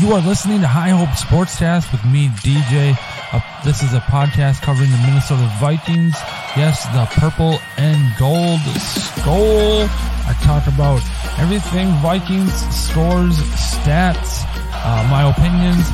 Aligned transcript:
You 0.00 0.12
are 0.12 0.20
listening 0.20 0.60
to 0.62 0.66
High 0.66 0.88
Hope 0.90 1.10
Sportscast 1.10 1.92
with 1.92 2.04
me, 2.06 2.28
DJ. 2.40 2.96
Uh, 3.32 3.40
this 3.64 3.82
is 3.82 3.92
a 3.92 4.00
podcast 4.00 4.62
covering 4.62 4.90
the 4.90 4.96
Minnesota 5.04 5.44
Vikings. 5.60 6.16
Yes, 6.56 6.86
the 6.96 7.04
purple 7.20 7.60
and 7.76 8.00
gold 8.18 8.60
skull. 8.80 9.84
I 10.24 10.32
talk 10.42 10.66
about 10.66 11.02
everything 11.38 11.88
Vikings, 12.00 12.54
scores, 12.72 13.36
stats, 13.52 14.48
uh, 14.80 15.06
my 15.12 15.28
opinions, 15.28 15.84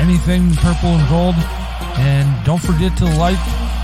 anything 0.00 0.50
purple 0.56 0.98
and 0.98 1.08
gold. 1.08 1.36
And 2.02 2.26
don't 2.44 2.60
forget 2.60 2.96
to 2.98 3.06
like, 3.16 3.38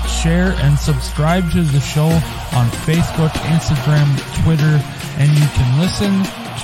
share, 0.08 0.58
and 0.64 0.78
subscribe 0.78 1.50
to 1.52 1.62
the 1.62 1.80
show 1.80 2.10
on 2.58 2.66
Facebook, 2.82 3.30
Instagram, 3.52 4.10
Twitter, 4.42 4.82
and 5.22 5.30
you 5.30 5.46
can 5.54 5.70
listen 5.78 6.12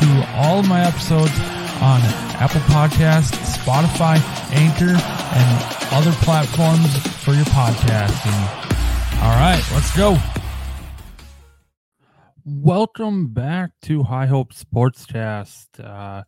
to 0.03 0.09
all 0.35 0.63
my 0.65 0.85
episodes 0.85 1.33
on 1.81 2.01
Apple 2.41 2.61
Podcasts, 2.63 3.37
Spotify, 3.57 4.19
Anchor, 4.53 4.97
and 5.35 5.77
other 5.93 6.11
platforms 6.23 6.97
for 7.23 7.35
your 7.35 7.45
podcasting. 7.47 9.23
All 9.23 9.35
right, 9.37 9.63
let's 9.73 9.97
go. 9.97 10.17
Welcome 12.45 13.29
back 13.29 13.71
to 13.83 14.03
High 14.03 14.27
Hope 14.27 14.53
Sportscast, 14.53 15.79
uh, 15.79 16.25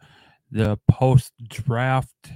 the 0.52 0.78
post 0.88 1.32
draft 1.48 2.30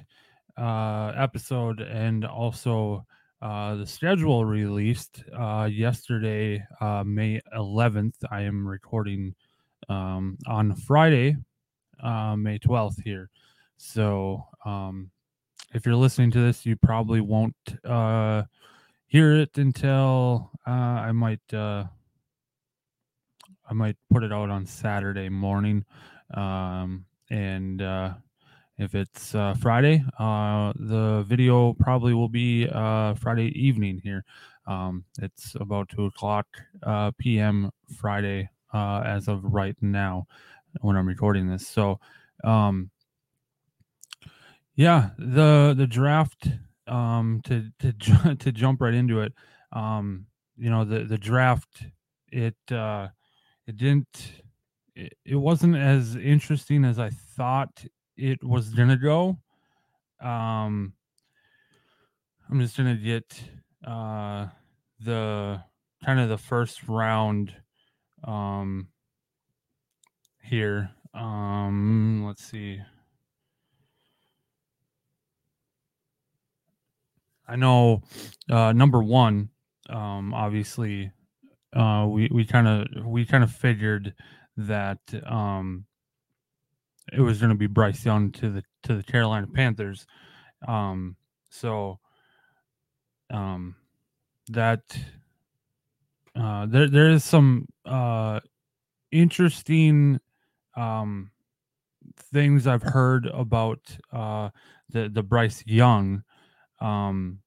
uh, 0.57 1.13
episode, 1.17 1.81
and 1.81 2.25
also 2.25 3.07
uh, 3.41 3.77
the 3.77 3.87
schedule 3.87 4.45
released 4.45 5.23
uh, 5.39 5.69
yesterday, 5.71 6.65
uh, 6.81 7.05
May 7.05 7.41
11th. 7.57 8.15
I 8.31 8.43
am 8.43 8.67
recording 8.67 9.35
um, 9.89 10.39
on 10.49 10.75
Friday, 10.75 11.37
uh, 12.05 12.37
May 12.37 12.59
12th 12.59 13.03
here. 13.03 13.31
So 13.77 14.47
um, 14.65 15.11
if 15.73 15.85
you're 15.85 15.97
listening 15.97 16.31
to 16.33 16.41
this, 16.41 16.65
you 16.65 16.77
probably 16.77 17.21
won't 17.21 17.57
uh, 17.85 18.45
hear 19.07 19.33
it 19.33 19.57
until 19.57 20.51
uh, 20.67 20.71
I 20.71 21.13
might 21.13 21.53
uh, 21.53 21.85
I 23.69 23.73
might 23.73 23.97
put 24.11 24.23
it 24.23 24.33
out 24.33 24.51
on 24.51 24.67
Saturday 24.67 25.29
morning. 25.29 25.85
Um, 26.35 27.07
and 27.31 27.81
uh, 27.81 28.15
if 28.79 28.95
it's 28.95 29.35
uh, 29.35 29.55
Friday, 29.55 30.05
the 30.19 31.25
video 31.27 31.73
probably 31.75 32.15
will 32.15 32.29
be 32.29 32.67
Friday 32.67 33.53
evening 33.55 34.01
here. 34.03 34.25
Um, 34.67 35.05
it's 35.21 35.55
about 35.59 35.89
two 35.89 36.07
o'clock 36.07 36.47
p.m. 37.19 37.71
Friday 37.97 38.49
as 38.73 39.29
of 39.29 39.45
right 39.45 39.77
now 39.81 40.27
when 40.81 40.97
I'm 40.97 41.07
recording 41.07 41.49
this. 41.49 41.67
So, 41.67 42.01
um, 42.43 42.91
yeah, 44.75 45.11
the 45.19 45.75
the 45.77 45.87
draft 45.87 46.49
um, 46.87 47.41
to 47.45 47.71
to 47.81 48.37
to 48.39 48.53
jump 48.53 48.81
right 48.81 48.95
into 48.95 49.21
it. 49.21 49.33
Um, 49.73 50.27
you 50.57 50.71
know, 50.71 50.85
the 50.85 51.05
the 51.05 51.19
draft 51.19 51.85
it 52.31 52.57
uh, 52.71 53.09
it 53.67 53.77
didn't 53.77 54.33
it, 54.95 55.13
it 55.25 55.37
wasn't 55.37 55.77
as 55.77 56.17
interesting 56.17 56.85
as 56.85 56.99
I 56.99 57.11
thought 57.11 57.85
it 58.17 58.43
was 58.43 58.71
gonna 58.71 58.97
go. 58.97 59.39
Um, 60.21 60.95
I'm 62.51 62.61
just 62.61 62.77
gonna 62.77 62.97
get 62.97 63.43
uh, 63.87 64.49
the 65.01 65.63
kind 66.05 66.21
of 66.21 66.29
the 66.29 66.39
first 66.39 66.87
round 66.89 67.55
um, 68.25 68.89
here. 70.45 70.91
Um, 71.13 72.25
let's 72.27 72.45
see. 72.45 72.81
I 77.47 77.57
know 77.57 78.03
uh, 78.51 78.73
number 78.73 79.03
one, 79.03 79.51
um, 79.89 80.33
obviously, 80.33 81.13
uh, 81.75 82.07
we 82.09 82.29
we 82.33 82.45
kind 82.45 82.69
of 82.69 83.07
we 83.07 83.27
kind 83.27 83.45
of 83.45 83.53
figured 83.53 84.15
that 84.57 85.01
um, 85.27 85.85
it 87.13 87.21
was 87.21 87.39
going 87.39 87.51
to 87.51 87.59
be 87.59 87.67
Bryce 87.67 88.05
Young 88.05 88.31
to 88.33 88.51
the 88.51 88.63
to 88.85 88.97
the 88.97 89.03
Carolina 89.03 89.47
Panthers. 89.47 90.07
Um, 90.67 91.17
so 91.51 91.99
um, 93.31 93.77
that 94.49 94.83
uh, 96.35 96.67
there 96.67 96.89
there 96.89 97.11
is 97.11 97.25
some 97.25 97.67
uh, 97.85 98.41
interesting 99.13 100.19
um, 100.77 101.31
things 102.33 102.67
I've 102.67 102.83
heard 102.83 103.27
about 103.27 103.81
uh, 104.13 104.51
the 104.91 105.09
the 105.09 105.23
Bryce 105.23 105.63
Young 105.67 106.25
um, 106.81 107.41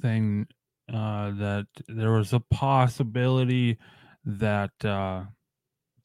thing 0.00 0.46
uh, 0.92 1.30
that 1.32 1.66
there 1.88 2.12
was 2.12 2.32
a 2.32 2.40
possibility 2.40 3.78
that 4.24 4.72
uh, 4.84 5.24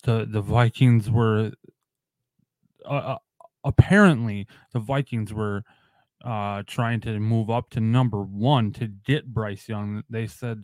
the 0.03 0.26
the 0.30 0.42
Vikings 0.42 1.09
were 1.09 1.52
uh, 2.86 2.90
uh, 2.90 3.18
apparently 3.64 4.47
the 4.74 4.80
Vikings 4.80 5.34
were 5.34 5.64
uh, 6.24 6.64
trying 6.66 7.02
to 7.02 7.20
move 7.20 7.50
up 7.50 7.70
to 7.72 7.80
number 7.80 8.22
one 8.22 8.72
to 8.74 8.88
get 8.88 9.34
Bryce 9.34 9.68
Young. 9.68 10.03
They 10.09 10.28
said 10.28 10.64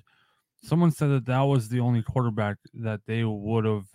someone 0.63 0.91
said 0.91 1.09
that 1.09 1.25
that 1.25 1.41
was 1.41 1.69
the 1.69 1.79
only 1.79 2.03
quarterback 2.03 2.57
that 2.73 3.01
they 3.07 3.23
would 3.23 3.65
have 3.65 3.85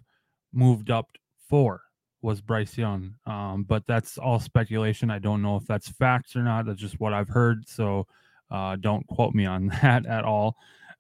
moved 0.57 0.91
up 0.91 1.11
for 1.49 1.83
was 2.23 2.41
Bryce 2.41 2.77
Young. 2.77 3.15
Um, 3.27 3.65
but 3.65 3.87
that's 3.87 4.19
all 4.19 4.41
speculation. 4.41 5.11
I 5.11 5.19
don't 5.19 5.43
know 5.43 5.57
if 5.57 5.67
that's 5.67 5.89
facts 5.89 6.35
or 6.35 6.43
not. 6.43 6.67
That's 6.67 6.81
just 6.81 6.99
what 6.99 7.13
I've 7.13 7.29
heard. 7.29 7.69
So 7.69 8.07
uh, 8.51 8.77
don't 8.77 9.07
quote 9.07 9.35
me 9.35 9.47
on 9.47 9.67
that 9.83 10.07
at 10.07 10.25
all. 10.25 10.57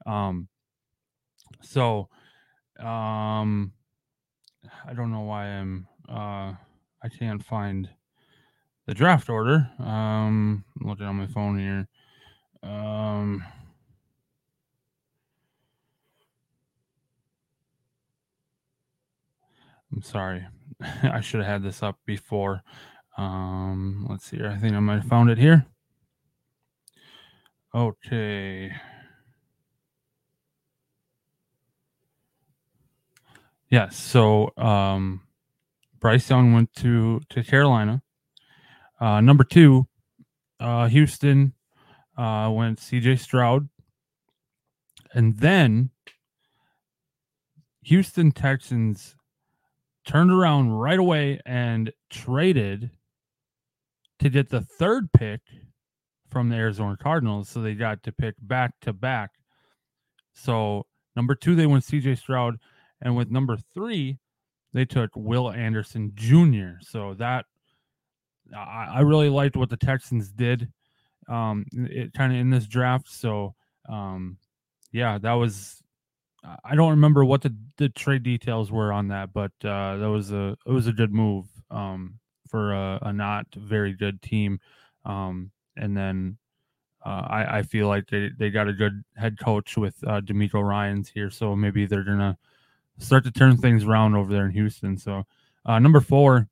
Um, 0.06 0.48
so 1.62 2.08
um, 2.78 3.72
I 4.86 4.92
don't 4.94 5.10
know 5.10 5.22
why 5.22 5.46
I'm 5.46 5.88
uh, 6.08 6.52
I 7.02 7.08
can't 7.18 7.44
find 7.44 7.88
the 8.86 8.94
draft 8.94 9.28
order. 9.28 9.68
Um, 9.78 10.64
I'm 10.80 10.88
looking 10.88 11.06
on 11.06 11.16
my 11.16 11.26
phone 11.26 11.58
here. 11.58 11.88
Um, 12.62 13.44
I'm 19.96 20.02
sorry. 20.02 20.46
I 21.02 21.20
should 21.20 21.40
have 21.40 21.48
had 21.48 21.62
this 21.62 21.82
up 21.82 21.98
before. 22.04 22.62
Um, 23.16 24.06
let's 24.10 24.26
see 24.26 24.36
here. 24.36 24.50
I 24.50 24.58
think 24.58 24.74
I 24.74 24.80
might 24.80 25.00
have 25.00 25.08
found 25.08 25.30
it 25.30 25.38
here. 25.38 25.64
Okay. 27.74 28.72
Yes. 33.70 33.96
So 33.96 34.52
um, 34.58 35.22
Bryce 35.98 36.28
Young 36.28 36.52
went 36.52 36.74
to 36.76 37.22
to 37.30 37.42
Carolina. 37.42 38.02
Uh, 39.00 39.22
number 39.22 39.44
two, 39.44 39.86
uh, 40.60 40.88
Houston 40.88 41.54
uh, 42.18 42.50
went 42.52 42.80
C.J. 42.80 43.16
Stroud, 43.16 43.68
and 45.14 45.38
then 45.38 45.90
Houston 47.82 48.30
Texans 48.30 49.16
turned 50.06 50.30
around 50.30 50.70
right 50.70 50.98
away 50.98 51.40
and 51.44 51.92
traded 52.10 52.90
to 54.20 54.30
get 54.30 54.48
the 54.48 54.62
third 54.62 55.12
pick 55.12 55.40
from 56.30 56.48
the 56.48 56.56
Arizona 56.56 56.96
Cardinals. 56.96 57.48
So 57.48 57.60
they 57.60 57.74
got 57.74 58.02
to 58.04 58.12
pick 58.12 58.34
back 58.40 58.72
to 58.82 58.92
back. 58.92 59.32
So 60.32 60.86
number 61.14 61.34
two, 61.34 61.54
they 61.54 61.66
went 61.66 61.84
CJ 61.84 62.18
Stroud. 62.18 62.56
And 63.02 63.16
with 63.16 63.30
number 63.30 63.58
three, 63.74 64.18
they 64.72 64.84
took 64.84 65.10
Will 65.14 65.50
Anderson 65.50 66.12
Jr. 66.14 66.80
So 66.80 67.14
that 67.14 67.44
I, 68.56 68.92
I 68.96 69.00
really 69.00 69.28
liked 69.28 69.56
what 69.56 69.70
the 69.70 69.76
Texans 69.76 70.30
did 70.30 70.72
um 71.28 71.64
it 71.72 72.12
kind 72.12 72.32
of 72.32 72.38
in 72.38 72.50
this 72.50 72.66
draft. 72.66 73.08
So 73.10 73.54
um 73.88 74.38
yeah, 74.92 75.18
that 75.18 75.32
was 75.32 75.82
I 76.64 76.74
don't 76.74 76.90
remember 76.90 77.24
what 77.24 77.42
the, 77.42 77.54
the 77.76 77.88
trade 77.88 78.22
details 78.22 78.70
were 78.70 78.92
on 78.92 79.08
that, 79.08 79.32
but 79.32 79.52
uh, 79.64 79.96
that 79.96 80.10
was 80.10 80.32
a 80.32 80.56
it 80.66 80.70
was 80.70 80.86
a 80.86 80.92
good 80.92 81.12
move 81.12 81.46
um, 81.70 82.18
for 82.48 82.72
a, 82.72 82.98
a, 83.02 83.12
not 83.12 83.46
very 83.54 83.92
good 83.92 84.22
team. 84.22 84.60
Um, 85.04 85.50
and 85.76 85.96
then 85.96 86.38
uh, 87.04 87.26
I, 87.28 87.58
I 87.58 87.62
feel 87.62 87.88
like 87.88 88.06
they, 88.08 88.30
they 88.38 88.50
got 88.50 88.68
a 88.68 88.72
good 88.72 89.02
head 89.16 89.38
coach 89.38 89.76
with 89.76 89.96
uh, 90.06 90.20
DeMeco 90.20 90.62
Ryans 90.62 91.08
here, 91.08 91.30
so 91.30 91.56
maybe 91.56 91.86
they're 91.86 92.04
gonna 92.04 92.38
start 92.98 93.24
to 93.24 93.30
turn 93.30 93.56
things 93.56 93.84
around 93.84 94.14
over 94.14 94.32
there 94.32 94.46
in 94.46 94.52
Houston. 94.52 94.96
So 94.96 95.24
uh, 95.64 95.78
number 95.78 96.00
four 96.00 96.48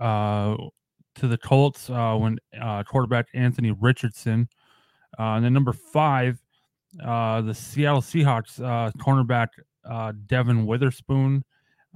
uh, 0.00 0.56
to 1.14 1.28
the 1.28 1.38
Colts 1.38 1.90
uh, 1.90 2.16
when 2.16 2.38
uh, 2.60 2.82
quarterback 2.82 3.26
Anthony 3.34 3.70
Richardson, 3.70 4.48
and 5.18 5.44
then 5.44 5.52
number 5.52 5.72
five 5.72 6.40
uh, 7.04 7.40
the 7.42 7.54
Seattle 7.54 8.00
Seahawks 8.00 8.60
uh, 8.60 8.90
cornerback 8.98 9.48
uh, 9.88 10.12
Devon 10.26 10.66
Witherspoon, 10.66 11.44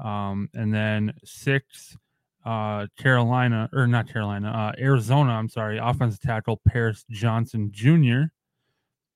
um, 0.03 0.49
and 0.55 0.73
then 0.73 1.13
six 1.25 1.97
uh, 2.45 2.87
Carolina 2.99 3.69
or 3.73 3.87
not 3.87 4.09
Carolina, 4.09 4.51
uh, 4.51 4.81
Arizona. 4.81 5.33
I'm 5.33 5.49
sorry, 5.49 5.79
offensive 5.79 6.21
tackle 6.21 6.61
Paris 6.67 7.05
Johnson 7.11 7.71
Jr. 7.73 8.25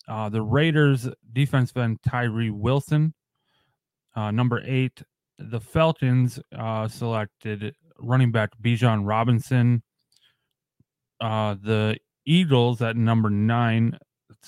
Uh, 0.08 0.28
the 0.28 0.42
Raiders 0.42 1.08
defense 1.32 1.72
end 1.76 1.98
Tyree 2.02 2.50
Wilson. 2.50 3.12
Uh, 4.16 4.31
number 4.31 4.62
eight, 4.64 5.02
the 5.38 5.60
Falcons 5.60 6.40
uh, 6.56 6.88
selected 6.88 7.74
running 7.98 8.32
back 8.32 8.50
Bijan 8.60 9.06
Robinson. 9.06 9.82
Uh, 11.20 11.56
the 11.62 11.98
Eagles 12.24 12.81
at 12.81 12.96
number 12.96 13.28
nine 13.28 13.98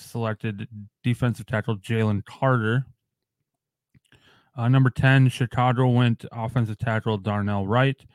selected 0.01 0.67
defensive 1.03 1.45
tackle 1.45 1.77
Jalen 1.77 2.25
Carter. 2.25 2.85
Uh, 4.57 4.67
number 4.67 4.89
10, 4.89 5.29
Chicago 5.29 5.87
went 5.87 6.25
offensive 6.31 6.77
tackle 6.77 7.17
Darnell 7.17 7.65
Wright. 7.65 8.05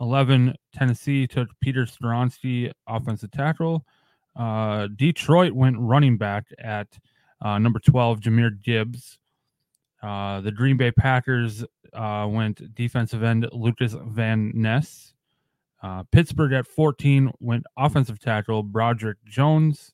11, 0.00 0.54
Tennessee 0.72 1.26
took 1.26 1.48
Peter 1.60 1.86
Skoronski, 1.86 2.70
offensive 2.86 3.30
tackle. 3.30 3.84
Uh, 4.36 4.86
Detroit 4.94 5.52
went 5.52 5.76
running 5.78 6.16
back 6.16 6.44
at 6.58 6.86
uh, 7.40 7.58
number 7.58 7.78
12, 7.80 8.20
Jahmyr 8.20 8.62
Gibbs. 8.62 9.18
Uh, 10.02 10.40
the 10.40 10.52
Green 10.52 10.76
Bay 10.76 10.92
Packers 10.92 11.64
uh, 11.92 12.26
went 12.30 12.74
defensive 12.74 13.22
end 13.22 13.48
Lucas 13.52 13.94
Van 14.06 14.52
Ness. 14.54 15.14
Uh, 15.82 16.02
Pittsburgh 16.10 16.52
at 16.52 16.66
14 16.66 17.30
went 17.40 17.64
offensive 17.76 18.18
tackle 18.20 18.62
Broderick 18.62 19.18
Jones. 19.24 19.92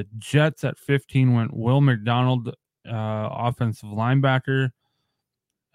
The 0.00 0.06
Jets 0.16 0.64
at 0.64 0.78
15 0.78 1.34
went 1.34 1.54
Will 1.54 1.82
McDonald, 1.82 2.48
uh, 2.48 2.52
offensive 2.88 3.90
linebacker. 3.90 4.70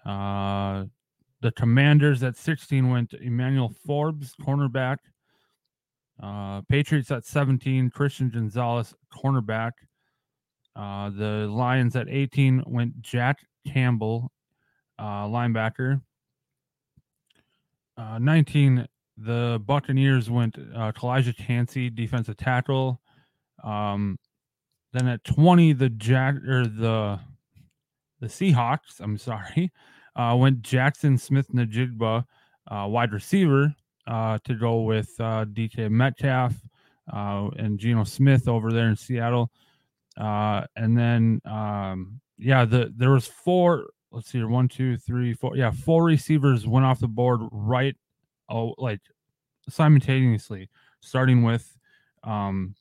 Uh, 0.04 0.86
the 1.42 1.52
Commanders 1.52 2.24
at 2.24 2.36
16 2.36 2.90
went 2.90 3.14
Emmanuel 3.14 3.72
Forbes, 3.86 4.34
cornerback. 4.42 4.96
Uh, 6.20 6.62
Patriots 6.62 7.12
at 7.12 7.24
17, 7.24 7.88
Christian 7.90 8.28
Gonzalez, 8.28 8.94
cornerback. 9.16 9.70
Uh, 10.74 11.10
the 11.10 11.46
Lions 11.48 11.94
at 11.94 12.08
18 12.08 12.64
went 12.66 13.00
Jack 13.02 13.38
Campbell, 13.64 14.32
uh, 14.98 15.26
linebacker. 15.26 16.02
Uh, 17.96 18.18
19, 18.18 18.88
the 19.18 19.62
Buccaneers 19.64 20.28
went 20.28 20.58
uh, 20.74 20.90
Calijah 20.90 21.36
Kancey, 21.36 21.90
defensive 21.90 22.36
tackle. 22.36 23.00
Um, 23.62 24.18
then 24.92 25.08
at 25.08 25.24
20, 25.24 25.72
the 25.74 25.88
Jack 25.90 26.36
or 26.46 26.66
the 26.66 27.20
the 28.20 28.26
Seahawks, 28.28 29.00
I'm 29.00 29.18
sorry, 29.18 29.70
uh, 30.16 30.34
went 30.38 30.62
Jaxon 30.62 31.20
Smith-Njigba, 31.20 32.24
uh, 32.70 32.86
wide 32.88 33.12
receiver, 33.12 33.74
uh, 34.06 34.38
to 34.44 34.54
go 34.54 34.82
with 34.82 35.10
uh, 35.18 35.44
DK 35.44 35.90
Metcalf 35.90 36.54
uh, 37.12 37.48
and 37.58 37.78
Geno 37.78 38.04
Smith 38.04 38.48
over 38.48 38.72
there 38.72 38.88
in 38.88 38.96
Seattle. 38.96 39.50
Uh, 40.16 40.64
and 40.76 40.96
then, 40.96 41.40
um, 41.44 42.20
yeah, 42.38 42.64
the 42.64 42.92
there 42.96 43.10
was 43.10 43.26
four. 43.26 43.88
Let's 44.10 44.30
see 44.30 44.38
here, 44.38 44.48
one, 44.48 44.68
two, 44.68 44.96
three, 44.96 45.34
four. 45.34 45.56
Yeah, 45.56 45.70
four 45.70 46.04
receivers 46.04 46.66
went 46.66 46.86
off 46.86 47.00
the 47.00 47.08
board 47.08 47.40
right, 47.50 47.94
oh, 48.48 48.74
like 48.78 49.00
simultaneously, 49.68 50.70
starting 51.00 51.42
with 51.42 51.76
um, 52.24 52.74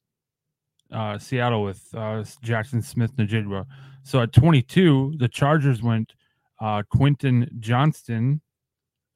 uh, 0.96 1.20
Seattle 1.20 1.64
with 1.64 1.84
uh, 1.94 2.24
Jaxon 2.44 2.84
Smith-Njigba. 2.84 3.66
So 4.04 4.22
at 4.22 4.32
22, 4.32 5.16
the 5.18 5.28
Chargers 5.28 5.82
went 5.82 6.14
uh, 6.62 6.84
Quentin 6.90 7.50
Johnston, 7.60 8.42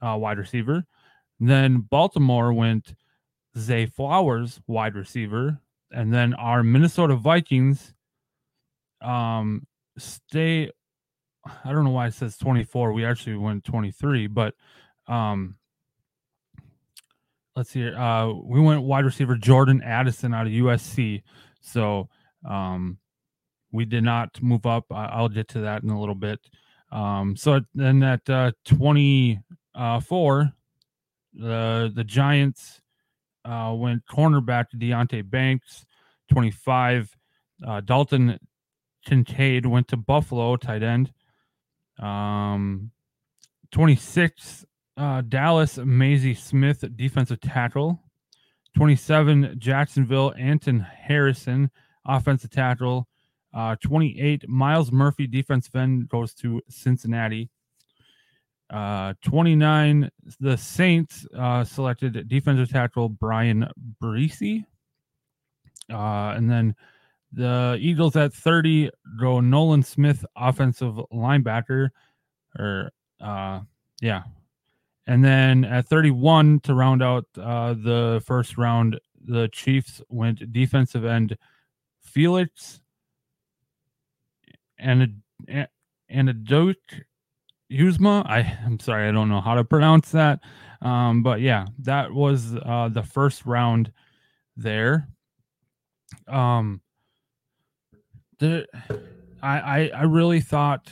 uh, 0.01 0.17
wide 0.19 0.37
receiver. 0.37 0.83
Then 1.39 1.79
Baltimore 1.79 2.51
went 2.53 2.93
Zay 3.57 3.85
Flowers, 3.85 4.59
wide 4.67 4.95
receiver. 4.95 5.59
And 5.91 6.13
then 6.13 6.33
our 6.33 6.63
Minnesota 6.63 7.15
Vikings 7.15 7.93
um, 9.01 9.65
stay. 9.97 10.69
I 11.63 11.71
don't 11.71 11.85
know 11.85 11.91
why 11.91 12.07
it 12.07 12.13
says 12.13 12.37
24. 12.37 12.91
We 12.91 13.05
actually 13.05 13.37
went 13.37 13.63
23, 13.63 14.27
but 14.27 14.53
um, 15.07 15.55
let's 17.55 17.69
see. 17.71 17.89
Uh, 17.89 18.33
we 18.43 18.59
went 18.59 18.81
wide 18.81 19.05
receiver 19.05 19.35
Jordan 19.35 19.81
Addison 19.81 20.33
out 20.33 20.45
of 20.45 20.51
USC. 20.51 21.23
So 21.61 22.09
um, 22.47 22.97
we 23.71 23.85
did 23.85 24.03
not 24.03 24.41
move 24.41 24.65
up. 24.65 24.85
I, 24.91 25.21
will 25.21 25.29
get 25.29 25.47
to 25.49 25.61
that 25.61 25.83
in 25.83 25.89
a 25.89 25.99
little 25.99 26.15
bit. 26.15 26.39
Um, 26.91 27.35
so 27.35 27.61
then 27.75 28.01
at 28.03 28.27
uh, 28.29 28.51
24, 28.65 30.53
the 31.33 31.91
the 31.93 32.03
Giants 32.03 32.81
uh, 33.45 33.73
went 33.75 34.05
cornerback 34.07 34.69
to 34.69 34.77
Deonte 34.77 35.29
Banks. 35.29 35.85
25, 36.29 37.15
uh, 37.65 37.81
Dalton 37.81 38.39
Kincaid 39.05 39.65
went 39.65 39.87
to 39.89 39.97
Buffalo, 39.97 40.55
tight 40.55 40.83
end. 40.83 41.11
Um, 41.97 42.91
26, 43.71 44.65
uh, 44.97 45.21
Dallas 45.21 45.77
Mazi 45.77 46.37
Smith, 46.37 46.83
defensive 46.95 47.41
tackle. 47.41 47.99
27, 48.75 49.55
Jacksonville 49.57 50.33
Anton 50.37 50.79
Harrison, 50.79 51.69
offensive 52.05 52.51
tackle. 52.51 53.07
Uh, 53.53 53.75
28, 53.83 54.47
Myles 54.47 54.91
Murphy, 54.91 55.25
defensive 55.25 55.75
end, 55.75 56.07
goes 56.09 56.33
to 56.35 56.61
Cincinnati. 56.69 57.49
Uh, 58.69 59.13
29, 59.23 60.09
the 60.39 60.55
Saints 60.55 61.25
uh, 61.35 61.63
selected 61.63 62.27
defensive 62.27 62.69
tackle 62.69 63.09
Bryan 63.09 63.67
Bresee. 64.01 64.65
Uh, 65.91 66.33
and 66.35 66.49
then 66.49 66.75
the 67.33 67.77
Eagles 67.79 68.15
at 68.15 68.31
30 68.33 68.91
go 69.19 69.39
Nolan 69.39 69.81
Smith, 69.81 70.23
offensive 70.35 70.95
linebacker. 71.11 71.89
Or, 72.57 72.91
uh, 73.19 73.61
yeah, 74.01 74.23
and 75.09 75.25
then 75.25 75.65
at 75.65 75.87
31 75.87 76.59
to 76.59 76.75
round 76.75 77.01
out 77.01 77.25
uh, 77.41 77.73
the 77.73 78.21
first 78.27 78.59
round, 78.59 78.99
the 79.25 79.49
Chiefs 79.51 80.03
went 80.07 80.53
defensive 80.53 81.03
end 81.03 81.35
Felix 81.99 82.79
and 84.77 85.21
and 85.47 86.29
a 86.29 86.33
Duke 86.33 86.77
Uzma. 87.71 88.23
I 88.27 88.55
I'm 88.63 88.79
sorry, 88.79 89.09
I 89.09 89.11
don't 89.11 89.29
know 89.29 89.41
how 89.41 89.55
to 89.55 89.63
pronounce 89.63 90.11
that. 90.11 90.41
Um, 90.83 91.23
but 91.23 91.41
yeah, 91.41 91.65
that 91.79 92.13
was 92.13 92.55
uh, 92.55 92.89
the 92.93 93.03
first 93.03 93.47
round 93.47 93.91
there. 94.57 95.09
Um, 96.27 96.81
the 98.37 98.67
I 99.41 99.59
I, 99.59 99.91
I 99.95 100.03
really 100.03 100.39
thought 100.41 100.87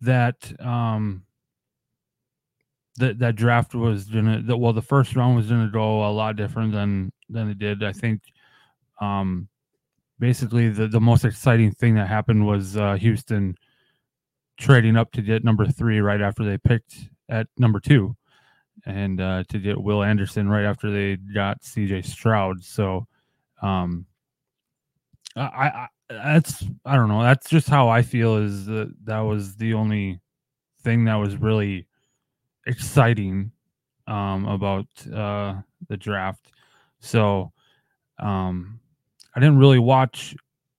that 0.00 0.58
um 0.58 1.24
that 3.02 3.18
that 3.18 3.36
draft 3.36 3.74
was 3.74 4.04
gonna 4.04 4.40
the, 4.42 4.56
well 4.56 4.72
the 4.72 4.80
first 4.82 5.14
round 5.14 5.36
was 5.36 5.48
gonna 5.48 5.70
go 5.70 6.08
a 6.08 6.10
lot 6.10 6.36
different 6.36 6.72
than 6.72 7.12
than 7.28 7.50
it 7.50 7.58
did. 7.58 7.84
I 7.84 7.92
think 7.92 8.22
um 9.00 9.48
basically 10.22 10.68
the, 10.68 10.86
the 10.86 11.00
most 11.00 11.24
exciting 11.24 11.72
thing 11.72 11.96
that 11.96 12.06
happened 12.06 12.46
was 12.46 12.76
uh, 12.76 12.94
Houston 12.94 13.56
trading 14.56 14.96
up 14.96 15.10
to 15.10 15.20
get 15.20 15.42
number 15.42 15.66
three 15.66 16.00
right 16.00 16.20
after 16.20 16.44
they 16.44 16.56
picked 16.58 16.94
at 17.28 17.48
number 17.58 17.80
two, 17.80 18.14
and 18.86 19.20
uh, 19.20 19.42
to 19.48 19.58
get 19.58 19.82
Will 19.82 20.04
Anderson 20.04 20.48
right 20.48 20.64
after 20.64 20.92
they 20.92 21.16
got 21.34 21.64
C.J. 21.64 22.02
Stroud. 22.02 22.62
So, 22.62 23.08
um, 23.62 24.06
I, 25.34 25.42
I 25.42 25.88
that's 26.08 26.64
I 26.84 26.94
don't 26.94 27.08
know. 27.08 27.22
That's 27.22 27.50
just 27.50 27.68
how 27.68 27.88
I 27.88 28.02
feel. 28.02 28.36
Is 28.36 28.66
that 28.66 28.94
that 29.04 29.20
was 29.20 29.56
the 29.56 29.74
only 29.74 30.20
thing 30.84 31.06
that 31.06 31.16
was 31.16 31.36
really 31.36 31.88
exciting 32.66 33.52
um, 34.06 34.46
about 34.46 34.86
uh, 35.12 35.54
the 35.88 35.96
draft. 35.96 36.52
So 37.00 37.52
um, 38.18 38.80
I 39.34 39.40
didn't 39.40 39.58
really 39.58 39.78
watch. 39.78 40.36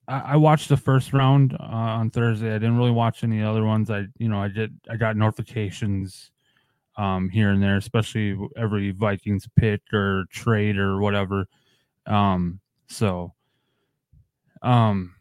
I, 0.08 0.36
watched 0.36 0.68
the 0.68 0.78
first 0.78 1.14
round 1.14 1.54
uh, 1.54 1.64
on 1.64 2.10
Thursday. 2.10 2.50
I 2.50 2.60
didn't 2.60 2.78
really 2.78 2.92
watch 2.92 3.24
any 3.24 3.42
other 3.42 3.64
ones. 3.64 3.90
I 3.90 4.06
you 4.18 4.28
know 4.28 4.42
I 4.42 4.50
did. 4.50 4.78
I 4.90 4.98
got 4.98 5.16
notifications 5.16 6.32
um, 6.98 7.30
here 7.30 7.52
and 7.52 7.64
there, 7.64 7.78
especially 7.78 8.38
every 8.58 8.92
Vikings 8.92 9.48
pick 9.56 9.82
or 9.94 10.26
trade 10.30 10.78
or 10.78 11.00
whatever. 11.00 11.48
Um, 12.06 12.60
so 12.88 13.34
um 14.62 15.16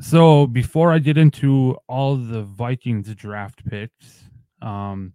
so 0.00 0.46
before 0.46 0.92
I 0.92 1.00
get 1.00 1.18
into 1.18 1.76
all 1.88 2.16
the 2.16 2.42
Vikings 2.42 3.12
draft 3.16 3.64
picks, 3.68 4.27
um, 4.62 5.14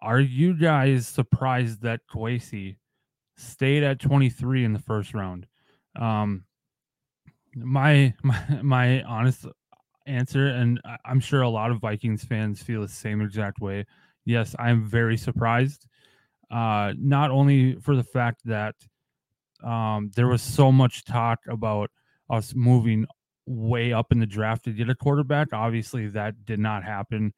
are 0.00 0.20
you 0.20 0.54
guys 0.54 1.06
surprised 1.06 1.82
that 1.82 2.00
Kwesi 2.12 2.76
stayed 3.36 3.82
at 3.82 4.00
23 4.00 4.64
in 4.64 4.72
the 4.72 4.78
first 4.78 5.14
round? 5.14 5.46
Um, 5.96 6.44
my 7.54 8.14
my 8.22 8.60
my 8.62 9.02
honest 9.02 9.46
answer, 10.06 10.48
and 10.48 10.80
I'm 11.04 11.20
sure 11.20 11.42
a 11.42 11.48
lot 11.48 11.70
of 11.70 11.80
Vikings 11.80 12.24
fans 12.24 12.62
feel 12.62 12.82
the 12.82 12.88
same 12.88 13.20
exact 13.20 13.60
way. 13.60 13.86
yes, 14.24 14.54
I'm 14.58 14.84
very 14.84 15.16
surprised. 15.16 15.86
Uh, 16.50 16.92
not 16.98 17.30
only 17.30 17.76
for 17.76 17.96
the 17.96 18.04
fact 18.04 18.42
that 18.44 18.74
um, 19.64 20.10
there 20.14 20.26
was 20.26 20.42
so 20.42 20.70
much 20.70 21.04
talk 21.04 21.38
about 21.48 21.90
us 22.28 22.54
moving 22.54 23.06
way 23.46 23.92
up 23.92 24.12
in 24.12 24.18
the 24.18 24.26
draft 24.26 24.64
to 24.64 24.72
get 24.72 24.90
a 24.90 24.94
quarterback. 24.94 25.52
Obviously, 25.52 26.08
that 26.08 26.44
did 26.44 26.58
not 26.58 26.84
happen. 26.84 27.32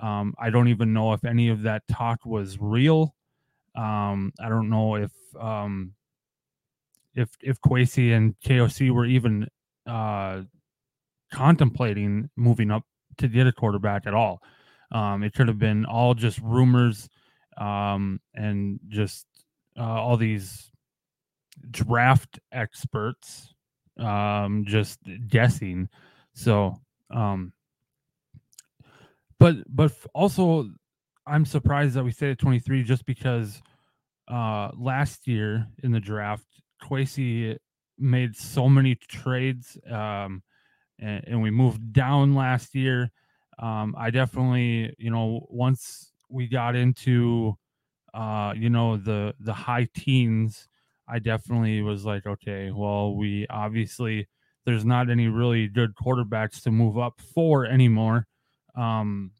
Um, 0.00 0.34
I 0.38 0.50
don't 0.50 0.68
even 0.68 0.92
know 0.92 1.12
if 1.12 1.24
any 1.24 1.48
of 1.48 1.62
that 1.62 1.82
talk 1.88 2.24
was 2.24 2.58
real. 2.60 3.14
Um, 3.74 4.32
I 4.40 4.48
don't 4.48 4.70
know 4.70 4.96
if 4.96 5.12
um, 5.38 5.94
if 7.14 7.30
if 7.40 7.60
Kwesi 7.60 8.16
and 8.16 8.34
KOC 8.44 8.90
were 8.90 9.06
even 9.06 9.48
uh, 9.86 10.42
contemplating 11.32 12.30
moving 12.36 12.70
up 12.70 12.84
to 13.18 13.28
get 13.28 13.46
a 13.46 13.52
quarterback 13.52 14.06
at 14.06 14.14
all. 14.14 14.42
Um, 14.90 15.22
it 15.22 15.34
could 15.34 15.48
have 15.48 15.58
been 15.58 15.84
all 15.84 16.14
just 16.14 16.38
rumors 16.40 17.08
um, 17.58 18.20
and 18.34 18.80
just 18.88 19.26
uh, 19.78 19.82
all 19.82 20.16
these 20.16 20.70
draft 21.70 22.38
experts 22.52 23.54
um, 23.98 24.64
just 24.66 25.00
guessing. 25.26 25.88
So, 26.32 26.80
um, 27.10 27.52
but 29.38 29.56
but 29.68 29.92
also, 30.14 30.70
I'm 31.26 31.44
surprised 31.44 31.94
that 31.94 32.04
we 32.04 32.12
stayed 32.12 32.32
at 32.32 32.38
23 32.38 32.82
just 32.82 33.04
because 33.06 33.60
uh, 34.28 34.70
last 34.76 35.26
year 35.26 35.66
in 35.82 35.92
the 35.92 36.00
draft, 36.00 36.46
Kwesi 36.82 37.56
made 37.98 38.36
so 38.36 38.68
many 38.68 38.94
trades, 38.96 39.76
um, 39.90 40.42
and, 40.98 41.24
and 41.26 41.42
we 41.42 41.50
moved 41.50 41.92
down 41.92 42.34
last 42.34 42.74
year. 42.74 43.10
Um, 43.58 43.94
I 43.98 44.10
definitely, 44.10 44.94
you 44.98 45.10
know, 45.10 45.46
once 45.50 46.12
we 46.30 46.46
got 46.48 46.76
into, 46.76 47.56
uh, 48.14 48.54
you 48.56 48.70
know, 48.70 48.96
the 48.96 49.34
the 49.40 49.54
high 49.54 49.88
teens, 49.94 50.68
I 51.08 51.18
definitely 51.18 51.82
was 51.82 52.04
like, 52.04 52.26
okay, 52.26 52.70
well, 52.70 53.16
we 53.16 53.46
obviously 53.50 54.28
there's 54.66 54.84
not 54.84 55.10
any 55.10 55.28
really 55.28 55.68
good 55.68 55.94
quarterbacks 55.94 56.62
to 56.62 56.70
move 56.70 56.98
up 56.98 57.20
for 57.34 57.64
anymore. 57.66 58.26
Um, 58.78 59.32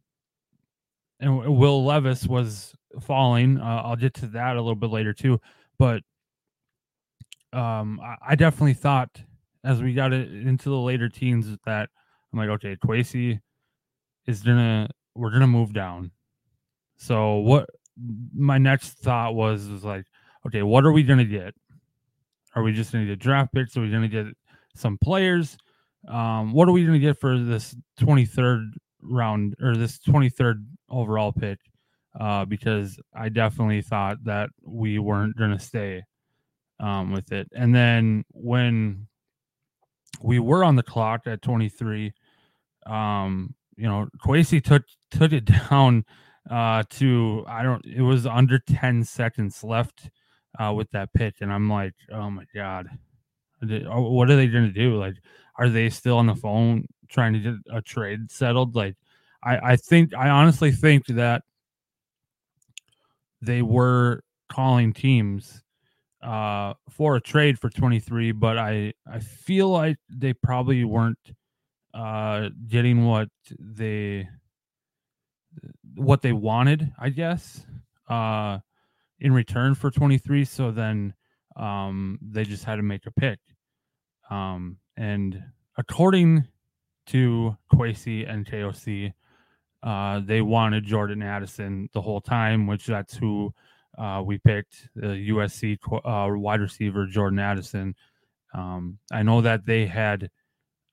and 1.20 1.58
Will 1.58 1.84
Levis 1.84 2.26
was 2.26 2.74
falling. 3.00 3.58
Uh, 3.58 3.82
I'll 3.84 3.96
get 3.96 4.14
to 4.14 4.26
that 4.28 4.56
a 4.56 4.60
little 4.60 4.74
bit 4.74 4.90
later 4.90 5.12
too, 5.12 5.40
but 5.78 6.02
um, 7.52 8.00
I, 8.00 8.16
I 8.30 8.34
definitely 8.34 8.74
thought 8.74 9.10
as 9.64 9.82
we 9.82 9.94
got 9.94 10.12
into 10.12 10.70
the 10.70 10.78
later 10.78 11.08
teens 11.08 11.56
that 11.66 11.88
I'm 12.32 12.38
like, 12.38 12.48
okay, 12.50 12.76
Kwesi 12.76 13.40
is 14.26 14.42
gonna 14.42 14.88
we're 15.14 15.30
gonna 15.30 15.46
move 15.46 15.72
down. 15.72 16.10
So 16.96 17.36
what 17.36 17.68
my 18.34 18.58
next 18.58 18.98
thought 18.98 19.34
was 19.34 19.68
was 19.68 19.84
like, 19.84 20.04
okay, 20.46 20.62
what 20.62 20.84
are 20.84 20.92
we 20.92 21.02
to 21.18 21.24
get? 21.24 21.54
Are 22.54 22.62
we 22.62 22.72
just 22.72 22.92
to 22.92 23.04
get 23.04 23.18
draft 23.18 23.52
picks? 23.52 23.76
Are 23.76 23.80
we 23.80 23.90
to 24.02 24.08
get 24.08 24.26
some 24.74 24.98
players? 24.98 25.56
Um, 26.08 26.52
what 26.52 26.68
are 26.68 26.72
we 26.72 26.86
to 26.86 26.98
get 26.98 27.20
for 27.20 27.38
this 27.38 27.74
23rd 28.00 28.70
round 29.02 29.56
or 29.62 29.76
this 29.76 29.98
23rd 29.98 30.64
overall 30.88 31.32
pick? 31.32 31.58
Uh, 32.18 32.44
because 32.44 32.98
I 33.14 33.28
definitely 33.28 33.82
thought 33.82 34.24
that 34.24 34.50
we 34.62 34.98
weren't 34.98 35.36
going 35.36 35.52
to 35.52 35.58
stay 35.58 36.02
um, 36.80 37.12
with 37.12 37.32
it. 37.32 37.48
And 37.54 37.74
then 37.74 38.24
when 38.32 39.06
we 40.20 40.38
were 40.38 40.64
on 40.64 40.76
the 40.76 40.82
clock 40.82 41.22
at 41.26 41.42
23, 41.42 42.12
um, 42.86 43.54
you 43.76 43.88
know, 43.88 44.08
Kwesi 44.24 44.62
took 44.62 44.82
took 45.10 45.32
it 45.32 45.44
down 45.70 46.04
uh, 46.50 46.82
to 46.90 47.44
I 47.46 47.62
don't. 47.62 47.84
It 47.86 48.02
was 48.02 48.26
under 48.26 48.58
ten 48.58 49.04
seconds 49.04 49.62
left 49.62 50.10
uh, 50.58 50.72
with 50.74 50.90
that 50.90 51.12
pitch, 51.14 51.36
and 51.40 51.52
I'm 51.52 51.70
like, 51.70 51.94
oh 52.12 52.30
my 52.30 52.44
god, 52.54 52.88
what 53.62 54.30
are 54.30 54.36
they 54.36 54.48
going 54.48 54.66
to 54.66 54.72
do? 54.72 54.98
Like, 54.98 55.14
are 55.58 55.68
they 55.68 55.90
still 55.90 56.18
on 56.18 56.26
the 56.26 56.34
phone 56.34 56.86
trying 57.08 57.32
to 57.34 57.38
get 57.40 57.54
a 57.72 57.82
trade 57.82 58.30
settled? 58.30 58.74
Like, 58.74 58.96
I 59.44 59.72
I 59.72 59.76
think 59.76 60.14
I 60.14 60.28
honestly 60.30 60.72
think 60.72 61.06
that 61.06 61.42
they 63.42 63.62
were 63.62 64.22
calling 64.48 64.92
teams 64.92 65.62
uh 66.22 66.74
for 66.90 67.14
a 67.14 67.20
trade 67.20 67.56
for 67.60 67.70
23 67.70 68.32
but 68.32 68.58
i 68.58 68.92
i 69.06 69.20
feel 69.20 69.68
like 69.68 69.96
they 70.08 70.32
probably 70.32 70.82
weren't 70.82 71.32
uh 71.94 72.48
getting 72.66 73.04
what 73.06 73.28
they 73.60 74.26
what 75.94 76.22
they 76.22 76.32
wanted, 76.32 76.92
I 76.98 77.10
guess, 77.10 77.64
uh, 78.08 78.58
in 79.18 79.32
return 79.32 79.74
for 79.74 79.90
23. 79.90 80.44
So 80.44 80.70
then 80.70 81.14
um, 81.56 82.18
they 82.22 82.44
just 82.44 82.64
had 82.64 82.76
to 82.76 82.82
make 82.82 83.06
a 83.06 83.10
pick. 83.10 83.38
Um, 84.30 84.78
and 84.98 85.42
according 85.76 86.46
to 87.06 87.56
Kwesi 87.72 88.30
and 88.30 88.44
KOC, 88.44 89.12
uh, 89.82 90.20
they 90.24 90.42
wanted 90.42 90.84
Jordan 90.84 91.22
Addison 91.22 91.88
the 91.94 92.02
whole 92.02 92.20
time, 92.20 92.66
which 92.66 92.86
that's 92.86 93.16
who 93.16 93.54
uh, 93.96 94.22
we 94.24 94.38
picked, 94.38 94.88
the 94.94 95.30
USC 95.30 95.78
uh, 96.04 96.38
wide 96.38 96.60
receiver 96.60 97.06
Jordan 97.06 97.38
Addison. 97.38 97.94
Um, 98.52 98.98
I 99.12 99.22
know 99.22 99.40
that 99.40 99.64
they 99.64 99.86
had 99.86 100.30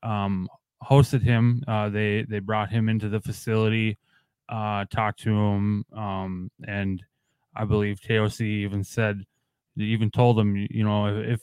um, 0.02 0.48
hosted 0.82 1.22
him. 1.22 1.62
Uh, 1.66 1.88
they 1.88 2.24
they 2.28 2.38
brought 2.38 2.70
him 2.70 2.88
into 2.88 3.08
the 3.08 3.20
facility 3.20 3.98
uh, 4.48 4.84
talked 4.90 5.20
to 5.20 5.30
him, 5.30 5.84
um, 5.92 6.50
and 6.66 7.02
I 7.54 7.64
believe 7.64 8.00
KOC 8.00 8.40
even 8.40 8.84
said, 8.84 9.24
even 9.76 10.10
told 10.10 10.38
him, 10.38 10.56
you 10.56 10.84
know, 10.84 11.06
if 11.18 11.40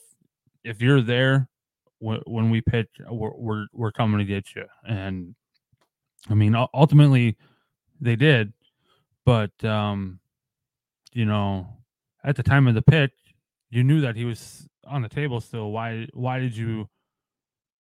if 0.64 0.82
you're 0.82 1.02
there 1.02 1.50
when 2.26 2.50
we 2.50 2.62
pitch, 2.62 2.90
we're, 3.10 3.32
we're 3.36 3.66
we're 3.74 3.92
coming 3.92 4.20
to 4.20 4.26
get 4.26 4.56
you. 4.56 4.66
And 4.88 5.36
I 6.30 6.34
mean, 6.34 6.56
ultimately, 6.74 7.38
they 8.02 8.16
did, 8.16 8.54
but 9.26 9.52
um, 9.64 10.20
you 11.12 11.26
know, 11.26 11.68
at 12.24 12.36
the 12.36 12.44
time 12.44 12.68
of 12.68 12.76
the 12.76 12.82
pitch, 12.82 13.14
you 13.70 13.84
knew 13.84 14.02
that 14.02 14.16
he 14.16 14.26
was 14.26 14.68
on 14.86 15.02
the 15.02 15.10
table 15.10 15.42
still. 15.42 15.72
Why 15.72 16.08
why 16.14 16.40
did 16.40 16.56
you? 16.56 16.90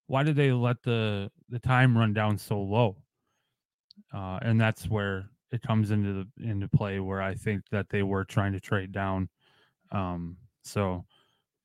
Why 0.08 0.24
did 0.24 0.36
they 0.36 0.52
let 0.52 0.84
the 0.84 1.32
the 1.50 1.60
time 1.60 1.98
run 1.98 2.14
down 2.14 2.38
so 2.38 2.60
low? 2.60 2.98
uh, 4.14 4.40
and 4.42 4.60
that's 4.60 4.88
where 4.88 5.30
it 5.52 5.62
comes 5.62 5.92
into 5.92 6.14
the 6.14 6.50
into 6.50 6.68
play 6.68 7.00
where 7.00 7.22
I 7.22 7.36
think 7.36 7.64
that 7.72 7.90
they 7.90 8.04
were 8.04 8.26
trying 8.26 8.54
to 8.54 8.60
trade 8.60 8.92
down. 8.92 9.30
Um, 9.92 10.38
so, 10.64 11.06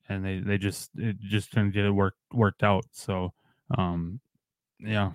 and 0.09 0.25
they 0.25 0.39
they 0.39 0.57
just 0.57 0.89
it 0.95 1.19
just 1.19 1.51
didn't 1.53 1.71
get 1.71 1.85
it 1.85 1.91
worked 1.91 2.17
worked 2.33 2.63
out. 2.63 2.85
So, 2.91 3.33
um, 3.77 4.19
yeah. 4.79 5.11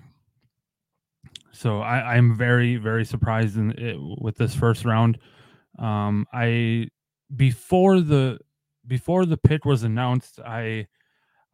So 1.52 1.80
I 1.80 2.14
I'm 2.14 2.36
very 2.36 2.76
very 2.76 3.04
surprised 3.04 3.56
in 3.56 3.72
it, 3.72 3.96
with 4.20 4.36
this 4.36 4.54
first 4.54 4.84
round. 4.84 5.18
Um, 5.78 6.26
I 6.32 6.88
before 7.34 8.00
the 8.00 8.38
before 8.86 9.26
the 9.26 9.36
pick 9.36 9.64
was 9.64 9.82
announced, 9.82 10.40
I 10.40 10.86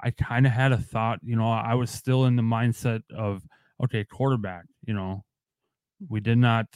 I 0.02 0.10
kind 0.10 0.46
of 0.46 0.52
had 0.52 0.72
a 0.72 0.78
thought. 0.78 1.20
You 1.22 1.36
know, 1.36 1.50
I 1.50 1.74
was 1.74 1.90
still 1.90 2.26
in 2.26 2.36
the 2.36 2.42
mindset 2.42 3.02
of 3.16 3.42
okay, 3.82 4.04
quarterback. 4.04 4.64
You 4.86 4.94
know, 4.94 5.24
we 6.08 6.20
did 6.20 6.38
not 6.38 6.66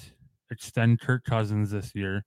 extend 0.51 1.01
Kirk 1.01 1.25
Cousins 1.25 1.71
this 1.71 1.95
year, 1.95 2.25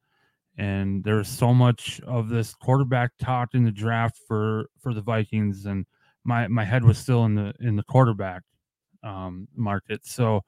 and 0.57 1.03
there 1.03 1.15
was 1.15 1.27
so 1.27 1.53
much 1.53 2.01
of 2.01 2.29
this 2.29 2.55
quarterback 2.55 3.11
talk 3.19 3.53
in 3.53 3.63
the 3.63 3.71
draft 3.71 4.19
for 4.27 4.65
for 4.79 4.93
the 4.93 5.01
Vikings, 5.01 5.65
and 5.65 5.85
my 6.23 6.47
my 6.47 6.63
head 6.63 6.83
was 6.83 6.97
still 6.97 7.25
in 7.25 7.35
the 7.35 7.53
in 7.59 7.75
the 7.75 7.83
quarterback 7.83 8.41
um, 9.03 9.47
market. 9.55 10.05
So, 10.05 10.43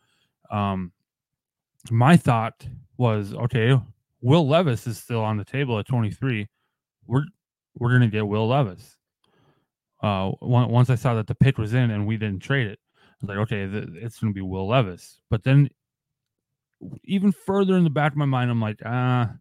um, 0.51 0.91
my 1.91 2.17
thought 2.17 2.65
was, 2.97 3.33
okay, 3.33 3.79
Will 4.21 4.47
Levis 4.47 4.87
is 4.87 4.97
still 4.97 5.21
on 5.21 5.37
the 5.37 5.45
table 5.45 5.79
at 5.79 5.87
23. 5.87 6.47
We're 7.05 7.23
we're 7.77 7.91
gonna 7.91 8.07
get 8.07 8.27
Will 8.27 8.47
Levis. 8.47 8.97
Uh, 10.01 10.31
once 10.41 10.89
I 10.89 10.95
saw 10.95 11.13
that 11.15 11.27
the 11.27 11.35
pick 11.35 11.57
was 11.57 11.73
in 11.73 11.91
and 11.91 12.07
we 12.07 12.17
didn't 12.17 12.39
trade 12.39 12.67
it, 12.67 12.79
I 12.95 13.15
was 13.21 13.29
like, 13.29 13.37
okay, 13.39 13.63
it's 14.01 14.19
gonna 14.19 14.33
be 14.33 14.41
Will 14.41 14.67
Levis. 14.67 15.19
But 15.29 15.43
then 15.43 15.69
even 17.03 17.31
further 17.31 17.75
in 17.75 17.83
the 17.83 17.89
back 17.89 18.13
of 18.13 18.17
my 18.17 18.25
mind, 18.25 18.49
I'm 18.49 18.61
like, 18.61 18.79
ah, 18.85 19.33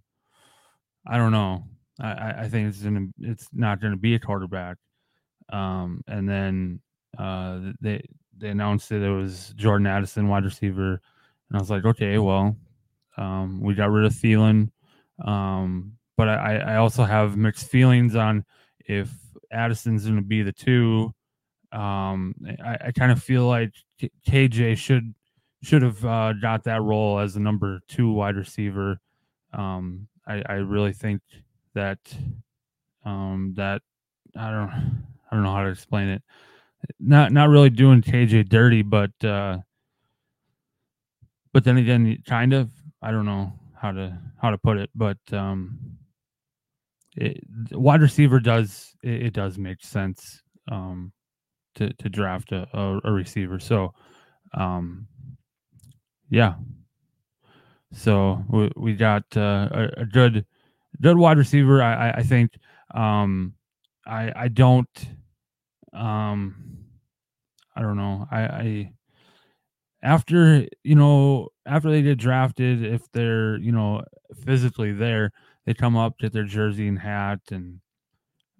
I 1.08 1.16
don't 1.16 1.32
know. 1.32 1.64
I, 2.00 2.34
I 2.42 2.48
think 2.48 2.68
it's 2.68 2.82
gonna 2.82 3.06
it's 3.20 3.48
not 3.52 3.80
gonna 3.80 3.96
be 3.96 4.14
a 4.14 4.18
quarterback. 4.20 4.76
Um, 5.50 6.02
and 6.06 6.28
then 6.28 6.80
uh, 7.18 7.72
they 7.80 8.06
they 8.36 8.50
announced 8.50 8.88
that 8.90 9.02
it 9.02 9.10
was 9.10 9.52
Jordan 9.56 9.86
Addison, 9.86 10.28
wide 10.28 10.44
receiver, 10.44 10.92
and 10.92 11.56
I 11.56 11.58
was 11.58 11.70
like, 11.70 11.84
okay, 11.84 12.18
well, 12.18 12.56
um, 13.16 13.60
we 13.60 13.74
got 13.74 13.90
rid 13.90 14.04
of 14.04 14.12
Thielen, 14.12 14.70
um, 15.24 15.92
but 16.16 16.28
I, 16.28 16.58
I 16.58 16.76
also 16.76 17.04
have 17.04 17.36
mixed 17.36 17.66
feelings 17.66 18.14
on 18.14 18.44
if 18.80 19.10
Addison's 19.50 20.06
to 20.06 20.20
be 20.20 20.42
the 20.42 20.52
two. 20.52 21.12
Um, 21.72 22.34
I, 22.64 22.78
I 22.86 22.92
kind 22.92 23.12
of 23.12 23.22
feel 23.22 23.46
like 23.46 23.72
KJ 24.28 24.76
should 24.76 25.14
should 25.62 25.82
have 25.82 26.04
uh, 26.04 26.34
got 26.34 26.64
that 26.64 26.82
role 26.82 27.18
as 27.18 27.34
the 27.34 27.40
number 27.40 27.80
two 27.88 28.12
wide 28.12 28.36
receiver. 28.36 29.00
Um, 29.52 30.06
I, 30.28 30.42
I 30.48 30.52
really 30.54 30.92
think 30.92 31.22
that 31.74 31.98
um, 33.04 33.54
that 33.56 33.82
I 34.36 34.50
don't 34.50 34.70
I 35.30 35.34
don't 35.34 35.42
know 35.42 35.52
how 35.52 35.64
to 35.64 35.70
explain 35.70 36.08
it. 36.08 36.22
Not 37.00 37.32
not 37.32 37.48
really 37.48 37.70
doing 37.70 38.02
KJ 38.02 38.48
dirty, 38.48 38.82
but 38.82 39.12
uh, 39.24 39.58
but 41.52 41.64
then 41.64 41.78
again, 41.78 42.22
kind 42.26 42.52
of. 42.52 42.70
I 43.00 43.12
don't 43.12 43.26
know 43.26 43.52
how 43.80 43.92
to 43.92 44.18
how 44.40 44.50
to 44.50 44.58
put 44.58 44.76
it, 44.76 44.90
but 44.94 45.18
um, 45.32 45.78
it, 47.16 47.40
wide 47.72 48.00
receiver 48.00 48.40
does 48.40 48.94
it, 49.02 49.26
it, 49.26 49.32
does 49.32 49.56
make 49.56 49.82
sense 49.84 50.42
um, 50.70 51.12
to 51.76 51.92
to 51.94 52.08
draft 52.08 52.52
a, 52.52 52.68
a, 52.76 53.00
a 53.04 53.12
receiver. 53.12 53.58
So 53.60 53.94
um, 54.54 55.06
yeah, 56.30 56.54
so 57.92 58.44
we, 58.48 58.70
we 58.76 58.94
got 58.94 59.24
uh, 59.36 59.68
a, 59.70 60.00
a, 60.02 60.04
good 60.04 60.44
good 61.00 61.16
wide 61.16 61.38
receiver. 61.38 61.82
I 61.82 62.10
I, 62.10 62.12
I 62.18 62.22
think 62.22 62.52
um, 62.94 63.54
I 64.06 64.32
I 64.36 64.48
don't 64.48 65.08
um, 65.92 66.84
I 67.74 67.82
don't 67.82 67.96
know 67.96 68.26
I 68.30 68.40
I 68.40 68.92
after 70.02 70.66
you 70.84 70.94
know 70.94 71.48
after 71.66 71.90
they 71.90 72.02
get 72.02 72.18
drafted 72.18 72.84
if 72.84 73.10
they're 73.12 73.56
you 73.58 73.72
know 73.72 74.02
physically 74.44 74.92
there 74.92 75.32
they 75.66 75.74
come 75.74 75.96
up 75.96 76.18
get 76.18 76.32
their 76.32 76.44
jersey 76.44 76.86
and 76.86 76.98
hat 76.98 77.40
and 77.50 77.80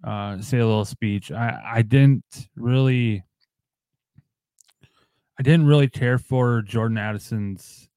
uh, 0.03 0.39
say 0.41 0.59
a 0.59 0.65
little 0.65 0.85
speech 0.85 1.31
i 1.31 1.59
i 1.65 1.81
didn't 1.81 2.49
really 2.55 3.23
i 5.39 5.43
didn't 5.43 5.65
really 5.65 5.87
care 5.87 6.17
for 6.17 6.61
jordan 6.61 6.97
addison's 6.97 7.88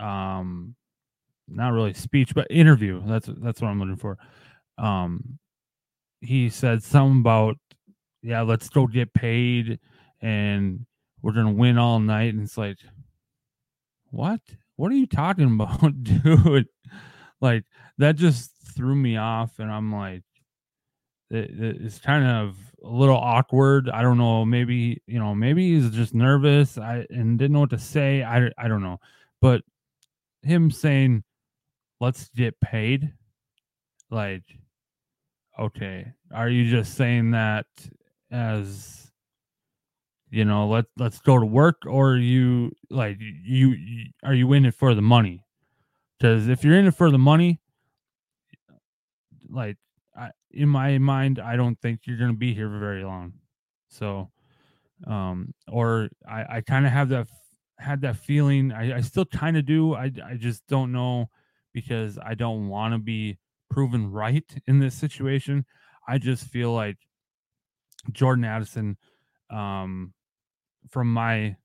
um 0.00 0.74
not 1.48 1.72
really 1.72 1.92
speech 1.92 2.34
but 2.34 2.46
interview 2.50 3.02
that's 3.06 3.28
that's 3.38 3.60
what 3.60 3.68
i'm 3.68 3.78
looking 3.78 3.96
for 3.96 4.16
um 4.78 5.38
he 6.20 6.48
said 6.48 6.82
something 6.82 7.20
about 7.20 7.56
yeah 8.22 8.42
let's 8.42 8.68
go 8.68 8.86
get 8.86 9.12
paid 9.12 9.78
and 10.20 10.86
we're 11.22 11.32
gonna 11.32 11.52
win 11.52 11.78
all 11.78 12.00
night, 12.00 12.34
and 12.34 12.42
it's 12.42 12.56
like, 12.56 12.78
what? 14.10 14.40
What 14.76 14.90
are 14.92 14.96
you 14.96 15.06
talking 15.06 15.54
about, 15.60 16.02
dude? 16.02 16.66
like 17.40 17.64
that 17.98 18.16
just 18.16 18.50
threw 18.76 18.94
me 18.94 19.16
off, 19.16 19.58
and 19.58 19.70
I'm 19.70 19.92
like, 19.92 20.22
it, 21.30 21.50
it's 21.52 21.98
kind 21.98 22.24
of 22.26 22.56
a 22.82 22.88
little 22.88 23.16
awkward. 23.16 23.90
I 23.90 24.02
don't 24.02 24.18
know. 24.18 24.44
Maybe 24.44 25.02
you 25.06 25.18
know, 25.18 25.34
maybe 25.34 25.74
he's 25.74 25.90
just 25.90 26.14
nervous. 26.14 26.78
I 26.78 27.06
and 27.10 27.38
didn't 27.38 27.52
know 27.52 27.60
what 27.60 27.70
to 27.70 27.78
say. 27.78 28.22
I 28.22 28.50
I 28.58 28.68
don't 28.68 28.82
know, 28.82 28.98
but 29.40 29.62
him 30.42 30.70
saying, 30.70 31.24
"Let's 32.00 32.28
get 32.30 32.60
paid," 32.60 33.12
like, 34.10 34.44
okay, 35.58 36.12
are 36.32 36.48
you 36.48 36.70
just 36.70 36.94
saying 36.94 37.32
that 37.32 37.66
as 38.30 39.10
you 40.30 40.44
know 40.44 40.68
let 40.68 40.84
let's 40.96 41.18
go 41.20 41.38
to 41.38 41.46
work 41.46 41.82
or 41.86 42.16
you 42.16 42.70
like 42.90 43.18
you, 43.20 43.70
you 43.70 44.06
are 44.24 44.34
you 44.34 44.52
in 44.52 44.64
it 44.64 44.74
for 44.74 44.94
the 44.94 45.02
money? 45.02 45.44
Because 46.18 46.48
if 46.48 46.64
you're 46.64 46.78
in 46.78 46.86
it 46.86 46.94
for 46.94 47.10
the 47.10 47.18
money 47.18 47.60
like 49.50 49.76
I, 50.16 50.30
in 50.50 50.68
my 50.68 50.98
mind 50.98 51.38
i 51.38 51.56
don't 51.56 51.80
think 51.80 52.00
you're 52.04 52.18
going 52.18 52.30
to 52.30 52.36
be 52.36 52.54
here 52.54 52.68
very 52.68 53.04
long. 53.04 53.34
So 53.88 54.30
um 55.06 55.54
or 55.68 56.08
i 56.28 56.56
i 56.56 56.60
kind 56.60 56.86
of 56.86 56.92
have 56.92 57.08
that 57.08 57.26
had 57.80 58.00
that 58.02 58.16
feeling 58.16 58.72
i, 58.72 58.96
I 58.96 59.00
still 59.00 59.24
kind 59.24 59.56
of 59.56 59.66
do 59.66 59.94
i 59.94 60.10
i 60.24 60.34
just 60.36 60.66
don't 60.66 60.92
know 60.92 61.30
because 61.72 62.18
i 62.18 62.34
don't 62.34 62.68
want 62.68 62.94
to 62.94 62.98
be 62.98 63.38
proven 63.70 64.10
right 64.10 64.44
in 64.66 64.78
this 64.78 64.94
situation 64.94 65.64
i 66.08 66.18
just 66.18 66.44
feel 66.44 66.72
like 66.72 66.96
jordan 68.12 68.44
addison 68.44 68.96
um 69.50 70.12
from 70.88 71.12
my 71.12 71.56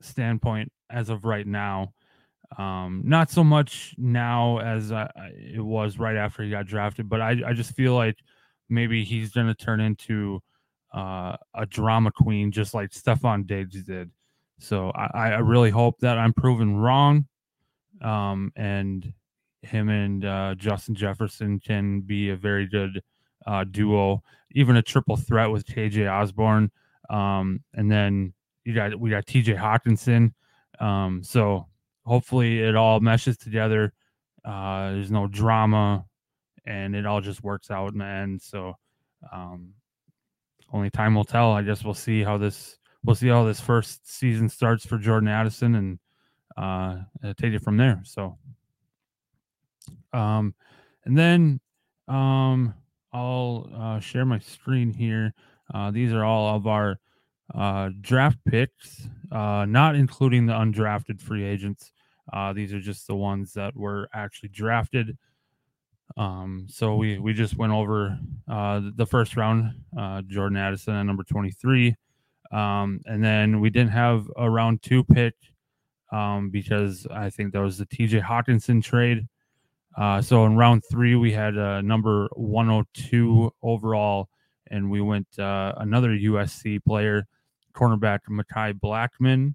standpoint 0.00 0.72
as 0.90 1.08
of 1.08 1.24
right 1.24 1.46
now. 1.46 1.92
Um, 2.58 3.02
not 3.04 3.30
so 3.30 3.42
much 3.42 3.94
now 3.96 4.58
as 4.58 4.90
it 4.90 5.64
was 5.64 5.98
right 5.98 6.16
after 6.16 6.42
he 6.42 6.50
got 6.50 6.66
drafted, 6.66 7.08
but 7.08 7.20
I, 7.20 7.36
I 7.46 7.52
just 7.54 7.74
feel 7.74 7.94
like 7.94 8.16
maybe 8.68 9.04
he's 9.04 9.32
going 9.32 9.46
to 9.46 9.54
turn 9.54 9.80
into 9.80 10.40
uh, 10.94 11.36
a 11.54 11.64
drama 11.64 12.12
queen, 12.12 12.52
just 12.52 12.74
like 12.74 12.90
Stefon 12.90 13.46
Diggs 13.46 13.82
did. 13.84 14.10
So 14.62 14.90
I, 14.94 15.32
I 15.32 15.38
really 15.38 15.70
hope 15.70 15.98
that 16.00 16.18
I'm 16.18 16.32
proven 16.32 16.76
wrong. 16.76 17.26
Um, 18.00 18.52
and 18.56 19.12
him 19.62 19.88
and 19.88 20.24
uh, 20.24 20.54
Justin 20.56 20.94
Jefferson 20.94 21.58
can 21.60 22.00
be 22.00 22.30
a 22.30 22.36
very 22.36 22.66
good 22.66 23.02
uh, 23.46 23.64
duo, 23.64 24.22
even 24.52 24.76
a 24.76 24.82
triple 24.82 25.16
threat 25.16 25.50
with 25.50 25.66
KJ 25.66 26.10
Osborne. 26.10 26.70
Um, 27.10 27.60
and 27.74 27.90
then 27.90 28.32
you 28.64 28.74
got 28.74 28.98
we 28.98 29.10
got 29.10 29.26
TJ 29.26 29.58
Hockenson. 29.58 30.32
Um, 30.78 31.22
so 31.22 31.66
hopefully 32.04 32.60
it 32.60 32.76
all 32.76 33.00
meshes 33.00 33.36
together. 33.36 33.92
Uh, 34.44 34.92
there's 34.92 35.10
no 35.10 35.26
drama, 35.26 36.04
and 36.66 36.94
it 36.94 37.06
all 37.06 37.20
just 37.20 37.42
works 37.42 37.70
out 37.70 37.92
in 37.92 37.98
the 37.98 38.04
end. 38.04 38.42
So 38.42 38.74
um, 39.32 39.74
only 40.72 40.90
time 40.90 41.14
will 41.14 41.24
tell. 41.24 41.52
I 41.52 41.62
guess 41.62 41.84
we'll 41.84 41.94
see 41.94 42.22
how 42.22 42.38
this 42.38 42.78
we'll 43.04 43.16
see 43.16 43.28
how 43.28 43.44
this 43.44 43.60
first 43.60 44.10
season 44.10 44.48
starts 44.48 44.86
for 44.86 44.98
Jordan 44.98 45.28
Addison 45.28 45.74
and 45.74 45.98
uh, 46.56 46.98
take 47.38 47.54
it 47.54 47.62
from 47.62 47.76
there. 47.76 48.00
So, 48.04 48.38
um, 50.12 50.54
and 51.04 51.16
then 51.16 51.60
um, 52.08 52.74
I'll 53.12 53.68
uh, 53.74 54.00
share 54.00 54.24
my 54.24 54.38
screen 54.38 54.92
here. 54.92 55.34
Uh, 55.72 55.90
these 55.90 56.12
are 56.12 56.24
all 56.24 56.54
of 56.54 56.66
our 56.66 56.98
uh, 57.54 57.90
draft 58.00 58.38
picks, 58.46 59.08
uh, 59.30 59.66
not 59.68 59.94
including 59.94 60.46
the 60.46 60.52
undrafted 60.52 61.20
free 61.20 61.44
agents. 61.44 61.92
Uh, 62.32 62.52
these 62.52 62.72
are 62.72 62.80
just 62.80 63.06
the 63.06 63.16
ones 63.16 63.52
that 63.54 63.76
were 63.76 64.08
actually 64.14 64.48
drafted. 64.48 65.16
Um, 66.16 66.66
so 66.68 66.96
we 66.96 67.18
we 67.18 67.32
just 67.32 67.56
went 67.56 67.72
over 67.72 68.18
uh, 68.48 68.82
the 68.96 69.06
first 69.06 69.36
round, 69.36 69.72
uh, 69.98 70.22
Jordan 70.22 70.58
Addison 70.58 70.94
at 70.94 71.04
number 71.04 71.24
23. 71.24 71.94
Um, 72.52 73.00
and 73.06 73.24
then 73.24 73.60
we 73.60 73.70
didn't 73.70 73.92
have 73.92 74.30
a 74.36 74.48
round 74.48 74.82
two 74.82 75.02
pick 75.04 75.34
um, 76.12 76.50
because 76.50 77.06
I 77.10 77.30
think 77.30 77.52
that 77.52 77.60
was 77.60 77.78
the 77.78 77.86
TJ 77.86 78.22
Hockenson 78.22 78.82
trade. 78.82 79.26
Uh, 79.96 80.20
so 80.22 80.44
in 80.46 80.56
round 80.56 80.82
three, 80.90 81.16
we 81.16 81.32
had 81.32 81.56
uh, 81.58 81.80
number 81.80 82.28
102 82.34 83.52
overall, 83.62 84.28
and 84.70 84.90
we 84.90 85.00
went 85.00 85.26
uh, 85.38 85.72
another 85.78 86.10
USC 86.10 86.82
player, 86.84 87.26
cornerback 87.74 88.20
Mekhi 88.30 88.78
Blackmon. 88.78 89.54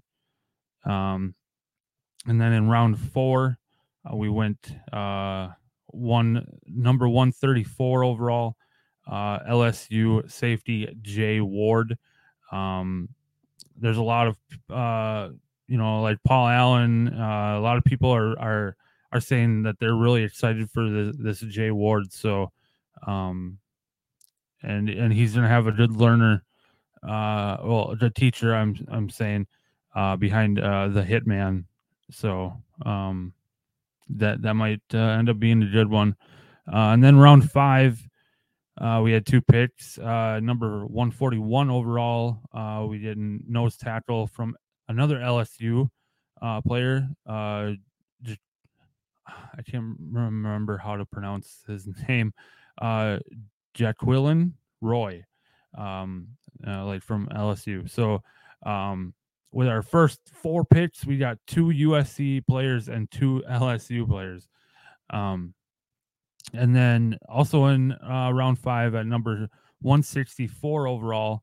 Um, 0.84 1.34
and 2.26 2.40
then 2.40 2.52
in 2.52 2.68
round 2.68 2.98
four, 2.98 3.58
uh, 4.04 4.16
we 4.16 4.28
went 4.28 4.72
uh, 4.92 5.48
one 5.86 6.46
number 6.66 7.08
134 7.08 8.04
overall, 8.04 8.56
uh, 9.06 9.40
LSU 9.40 10.30
safety 10.30 10.88
Jay 11.02 11.40
Ward. 11.40 11.96
Um, 12.52 13.08
there's 13.76 13.96
a 13.96 14.02
lot 14.02 14.28
of 14.28 14.36
uh, 14.70 15.30
you 15.66 15.78
know 15.78 16.02
like 16.02 16.18
Paul 16.24 16.48
Allen. 16.48 17.08
Uh, 17.08 17.56
a 17.58 17.60
lot 17.60 17.76
of 17.76 17.84
people 17.84 18.10
are 18.10 18.38
are 18.38 18.76
are 19.12 19.20
saying 19.20 19.62
that 19.62 19.78
they're 19.78 19.94
really 19.94 20.22
excited 20.22 20.70
for 20.70 20.82
the, 20.88 21.14
this 21.18 21.40
Jay 21.40 21.70
Ward. 21.70 22.12
So, 22.12 22.52
um, 23.06 23.58
and 24.62 24.88
and 24.88 25.12
he's 25.12 25.34
gonna 25.34 25.48
have 25.48 25.66
a 25.66 25.72
good 25.72 25.92
learner 25.92 26.42
uh 27.02 27.56
well 27.62 27.94
the 28.00 28.10
teacher 28.10 28.54
i'm 28.54 28.76
i'm 28.90 29.08
saying 29.08 29.46
uh 29.94 30.16
behind 30.16 30.58
uh 30.58 30.88
the 30.88 31.02
hitman 31.02 31.64
so 32.10 32.52
um 32.84 33.32
that 34.08 34.42
that 34.42 34.54
might 34.54 34.80
uh, 34.94 34.98
end 34.98 35.28
up 35.28 35.38
being 35.38 35.62
a 35.62 35.66
good 35.66 35.88
one 35.88 36.16
uh 36.72 36.90
and 36.90 37.04
then 37.04 37.16
round 37.16 37.48
five 37.50 38.07
uh 38.80 39.00
we 39.02 39.12
had 39.12 39.26
two 39.26 39.40
picks 39.40 39.98
uh 39.98 40.40
number 40.40 40.86
141 40.86 41.70
overall 41.70 42.40
uh 42.52 42.84
we 42.88 42.98
did 42.98 43.18
nose 43.18 43.76
tackle 43.76 44.26
from 44.26 44.56
another 44.88 45.18
lsu 45.18 45.88
uh 46.42 46.60
player 46.60 47.08
uh 47.26 47.72
i 49.28 49.62
can't 49.66 49.96
remember 50.10 50.76
how 50.76 50.96
to 50.96 51.04
pronounce 51.06 51.64
his 51.66 51.88
name 52.08 52.32
uh 52.80 53.18
Jaquelin 53.78 54.52
Roy 54.80 55.24
um, 55.76 56.28
uh, 56.66 56.84
like 56.84 57.02
from 57.02 57.28
LSU. 57.28 57.88
So 57.88 58.22
um, 58.64 59.14
with 59.52 59.68
our 59.68 59.82
first 59.82 60.20
four 60.32 60.64
picks, 60.64 61.06
we 61.06 61.16
got 61.18 61.38
two 61.46 61.66
USC 61.66 62.46
players 62.46 62.88
and 62.88 63.10
two 63.10 63.42
LSU 63.48 64.06
players. 64.06 64.48
Um, 65.10 65.54
and 66.52 66.74
then 66.74 67.18
also 67.28 67.66
in 67.66 67.92
uh, 67.92 68.30
round 68.32 68.58
five 68.58 68.94
at 68.94 69.06
number 69.06 69.48
164 69.80 70.86
overall, 70.86 71.42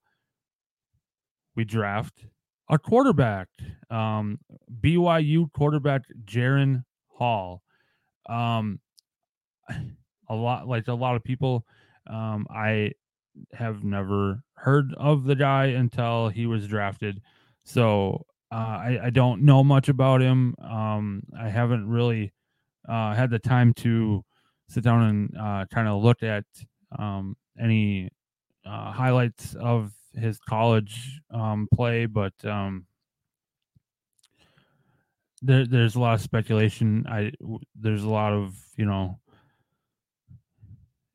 we 1.56 1.64
draft 1.64 2.26
a 2.70 2.78
quarterback, 2.78 3.48
um, 3.90 4.40
BYU 4.82 5.52
quarterback 5.54 6.04
Jaren 6.26 6.84
Hall. 7.08 7.62
Um, 8.28 8.80
a 10.30 10.36
lot 10.36 10.68
like 10.68 10.88
a 10.88 10.94
lot 10.94 11.16
of 11.16 11.24
people. 11.24 11.66
Um, 12.08 12.48
I 12.50 12.92
have 13.54 13.84
never 13.84 14.42
heard 14.56 14.94
of 14.98 15.26
the 15.26 15.36
guy 15.36 15.66
until 15.66 16.30
he 16.30 16.46
was 16.46 16.68
drafted, 16.68 17.22
so 17.64 18.26
uh, 18.52 18.56
I, 18.56 19.00
I 19.06 19.10
don't 19.10 19.44
know 19.44 19.64
much 19.64 19.90
about 19.90 20.22
him. 20.22 20.56
Um, 20.62 21.24
I 21.38 21.50
haven't 21.50 21.88
really 21.88 22.34
uh, 22.88 23.14
had 23.14 23.30
the 23.30 23.40
time 23.40 23.74
to 23.76 24.24
sit 24.68 24.84
down 24.84 25.04
and 25.04 25.38
uh, 25.38 25.66
kind 25.74 25.88
of 25.88 26.02
look 26.02 26.24
at 26.24 26.46
um, 26.98 27.36
any 27.60 28.10
uh, 28.66 28.92
highlights 28.92 29.56
of 29.56 29.92
his 30.14 30.40
college 30.40 31.22
um, 31.32 31.68
play, 31.74 32.06
but 32.06 32.34
um, 32.46 32.86
there, 35.42 35.66
there's 35.66 35.96
a 35.96 36.00
lot 36.00 36.16
of 36.16 36.22
speculation. 36.22 37.06
I 37.08 37.32
there's 37.76 38.04
a 38.04 38.10
lot 38.10 38.34
of 38.34 38.56
you 38.78 38.86
know, 38.86 39.20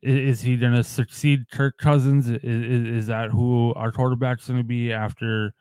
is, 0.03 0.41
he 0.41 0.57
going 0.57 0.75
to 0.75 0.85
succeed 0.85 1.51
Kirk 1.51 1.77
Cousins? 1.79 2.29
Is, 2.29 2.43
is, 2.43 2.87
is 2.87 3.07
that 3.07 3.31
who 3.31 3.75
our 3.75 3.93
quarterback's 3.93 4.47
going 4.47 4.61
to 4.61 4.65
be 4.65 4.93
after 4.93 5.53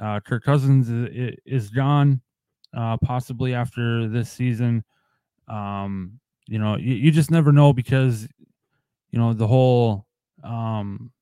uh, 0.00 0.20
Kirk 0.20 0.44
Cousins 0.44 0.88
is, 0.90 1.36
is 1.46 1.70
gone? 1.70 2.20
Uh, 2.76 2.98
possibly 2.98 3.54
after 3.54 4.08
this 4.08 4.30
season. 4.30 4.84
Um, 5.48 6.20
you 6.48 6.58
know, 6.58 6.76
you, 6.76 6.94
you 6.94 7.10
just 7.10 7.30
never 7.30 7.52
know 7.52 7.72
because 7.72 8.26
you 9.10 9.18
know 9.18 9.34
the 9.34 9.46
whole 9.46 10.06
um, 10.42 11.12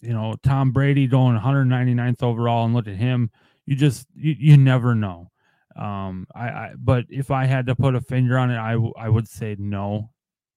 you 0.00 0.12
know 0.12 0.36
Tom 0.42 0.70
Brady 0.70 1.06
going 1.06 1.38
199th 1.38 2.22
overall 2.22 2.64
and 2.64 2.74
look 2.74 2.86
at 2.86 2.94
him. 2.94 3.30
You 3.66 3.76
just 3.76 4.06
you, 4.14 4.34
you 4.38 4.56
never 4.56 4.94
know. 4.94 5.30
Um, 5.76 6.26
I, 6.34 6.48
I 6.48 6.72
but 6.78 7.06
if 7.08 7.30
I 7.30 7.46
had 7.46 7.66
to 7.66 7.74
put 7.74 7.94
a 7.94 8.00
finger 8.00 8.38
on 8.38 8.50
it, 8.50 8.58
I, 8.58 8.72
w- 8.72 8.94
I 8.96 9.08
would 9.08 9.28
say 9.28 9.56
no. 9.58 10.10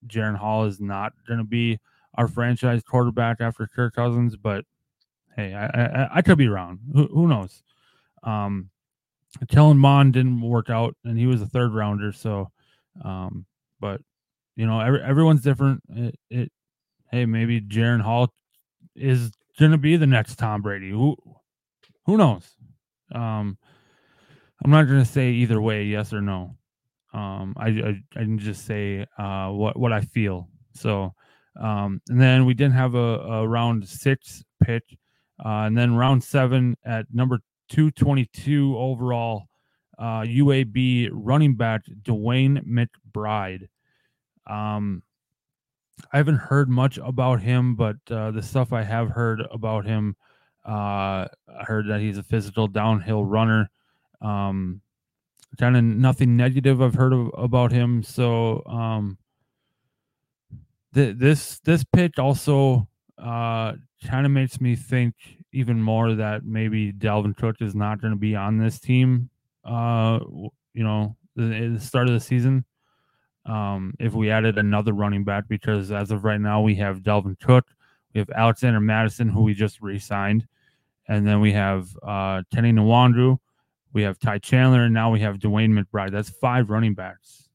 Jaren 0.08 0.38
Hall 0.38 0.66
is 0.66 0.80
not 0.80 1.14
going 1.28 1.40
to 1.40 1.46
be 1.46 1.80
our 2.14 2.28
franchise 2.28 2.84
quarterback 2.84 3.38
after 3.40 3.68
Kirk 3.68 3.96
Cousins, 3.96 4.36
but 4.36 4.66
hey, 5.36 5.54
I 5.54 5.66
I, 5.66 6.10
I 6.18 6.22
could 6.22 6.38
be 6.38 6.48
wrong. 6.48 6.80
Who, 6.94 7.08
who 7.08 7.28
knows? 7.28 7.64
Um, 8.24 8.70
Kellen 9.50 9.78
Mond 9.78 10.14
didn't 10.14 10.42
work 10.42 10.70
out, 10.70 10.96
and 11.04 11.18
he 11.18 11.26
was 11.26 11.42
a 11.42 11.48
third 11.48 11.74
rounder. 11.74 12.12
So, 12.12 12.52
um, 13.04 13.46
but 13.80 14.02
you 14.56 14.66
know, 14.66 14.80
every, 14.80 15.02
everyone's 15.02 15.42
different. 15.42 15.82
It, 15.90 16.16
it 16.30 16.52
hey, 17.12 17.26
maybe 17.26 17.62
Jaren 17.62 18.02
Hall 18.02 18.30
is 18.96 19.32
to 19.72 19.78
be 19.78 19.98
the 19.98 20.08
next 20.08 20.38
Tom 20.38 20.62
Brady. 20.62 20.92
Who 20.92 21.16
who 22.06 22.18
knows? 22.18 22.44
Um, 23.14 23.58
I'm 24.64 24.72
not 24.72 24.88
to 25.04 25.06
say 25.06 25.32
either 25.32 25.62
way, 25.62 25.84
yes 25.84 26.14
or 26.14 26.22
no. 26.22 26.56
Um, 27.14 27.54
I, 27.58 27.68
I, 27.68 28.02
I 28.16 28.20
can 28.20 28.40
just 28.40 28.66
say 28.66 29.06
uh, 29.18 29.50
what 29.50 29.78
what 29.78 29.94
I 29.94 30.02
feel. 30.02 30.50
So, 30.74 31.14
um, 31.60 32.02
and 32.10 32.20
then 32.20 32.46
we 32.46 32.54
didn't 32.54 32.74
have 32.74 32.96
a, 32.96 33.20
a 33.20 33.48
round 33.48 33.88
six 33.88 34.44
pick, 34.64 34.84
uh, 35.44 35.64
and 35.66 35.78
then 35.78 35.96
round 35.96 36.24
seven 36.24 36.76
at 36.86 37.06
number 37.14 37.40
two 37.70 37.92
twenty 37.92 38.26
two 38.34 38.78
overall, 38.78 39.46
uh, 39.98 40.22
UAB 40.22 41.10
running 41.12 41.56
back 41.56 41.84
DeWayne 42.04 42.66
McBride. 43.16 43.68
Um, 44.48 45.04
I 46.12 46.18
haven't 46.18 46.38
heard 46.38 46.70
much 46.70 46.98
about 46.98 47.42
him, 47.42 47.76
but 47.76 47.98
uh, 48.10 48.32
the 48.32 48.44
stuff 48.44 48.74
I 48.74 48.84
have 48.84 49.10
heard 49.10 49.42
about 49.52 49.86
him, 49.86 50.16
uh, 50.68 51.28
I 51.28 51.64
heard 51.66 51.88
that 51.88 52.02
he's 52.02 52.18
a 52.18 52.24
physical 52.24 52.68
downhill 52.68 53.24
runner. 53.24 53.70
Um, 54.22 54.82
kind 55.58 55.78
of 55.78 55.84
nothing 55.84 56.36
negative 56.36 56.82
I've 56.82 56.96
heard 56.96 57.14
of, 57.14 57.32
about 57.38 57.72
him. 57.72 58.04
So 58.04 58.62
um, 58.66 59.18
th- 60.94 61.16
this 61.18 61.60
this 61.60 61.84
pick 61.84 62.20
also 62.20 62.88
uh, 63.18 63.74
kind 64.06 64.26
of 64.26 64.32
makes 64.32 64.60
me 64.60 64.76
think 64.76 65.16
even 65.54 65.82
more 65.82 66.14
that 66.16 66.44
maybe 66.44 66.92
Dalvin 66.92 67.38
Cook 67.38 67.58
is 67.62 67.74
not 67.74 68.02
going 68.02 68.12
to 68.12 68.20
be 68.20 68.36
on 68.36 68.58
this 68.58 68.80
team. 68.80 69.30
Uh, 69.64 70.20
you 70.74 70.84
know, 70.84 71.16
the, 71.36 71.74
the 71.74 71.80
start 71.80 72.08
of 72.08 72.14
the 72.14 72.20
season. 72.20 72.66
Um, 73.46 73.94
if 74.00 74.14
we 74.14 74.32
added 74.32 74.58
another 74.58 74.94
running 74.94 75.24
back, 75.24 75.48
because 75.48 75.92
as 75.92 76.12
of 76.12 76.24
right 76.24 76.42
now 76.42 76.62
we 76.62 76.76
have 76.76 77.02
Dalvin 77.02 77.40
Cook, 77.40 77.68
we 78.14 78.20
have 78.20 78.30
Alexander 78.32 78.80
Mattison, 78.80 79.30
who 79.30 79.44
we 79.44 79.54
just 79.54 79.82
re-signed, 79.82 80.48
and 81.08 81.28
then 81.28 81.42
we 81.42 81.52
have 81.52 81.88
uh, 82.02 82.42
Kene 82.54 82.74
Nwangwu, 82.74 83.38
we 83.94 84.02
have 84.02 84.18
Ty 84.18 84.40
Chandler, 84.40 84.84
and 84.84 84.94
now 84.94 85.12
we 85.12 85.20
have 85.20 85.38
DeWayne 85.38 85.78
McBride. 85.78 86.12
That's 86.12 86.30
five 86.30 86.70
running 86.70 86.96
backs 86.96 87.46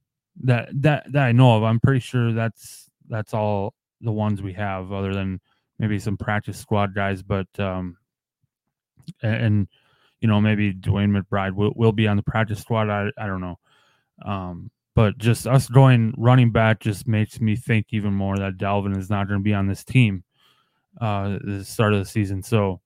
that 0.44 0.68
that 0.82 1.12
that 1.12 1.22
I 1.22 1.32
know 1.32 1.56
of. 1.56 1.62
I'm 1.64 1.80
pretty 1.80 2.00
sure 2.00 2.32
that's 2.32 2.90
that's 3.08 3.34
all 3.34 3.74
the 4.00 4.12
ones 4.12 4.42
we 4.42 4.52
have, 4.54 4.92
other 4.92 5.14
than 5.14 5.40
maybe 5.78 5.98
some 5.98 6.16
practice 6.16 6.58
squad 6.58 6.94
guys. 6.94 7.22
But 7.22 7.48
um, 7.58 7.96
and, 9.22 9.68
you 10.20 10.28
know 10.28 10.40
maybe 10.40 10.72
DeWayne 10.72 11.16
McBride 11.18 11.54
will, 11.54 11.72
will 11.74 11.92
be 11.92 12.06
on 12.06 12.16
the 12.16 12.22
practice 12.22 12.60
squad. 12.60 12.88
I 12.88 13.10
I 13.18 13.26
don't 13.26 13.40
know. 13.40 13.58
Um, 14.24 14.70
but 14.94 15.16
just 15.18 15.46
us 15.46 15.68
going 15.68 16.14
running 16.16 16.50
back 16.50 16.80
just 16.80 17.06
makes 17.06 17.40
me 17.40 17.56
think 17.56 17.86
even 17.90 18.12
more 18.12 18.36
that 18.36 18.58
Dalvin 18.58 18.96
is 18.96 19.10
not 19.10 19.28
going 19.28 19.40
to 19.40 19.44
be 19.44 19.54
on 19.54 19.66
this 19.66 19.84
team 19.84 20.24
uh 21.00 21.38
the 21.44 21.64
start 21.64 21.92
of 21.92 22.00
the 22.00 22.04
season. 22.04 22.42
So 22.42 22.80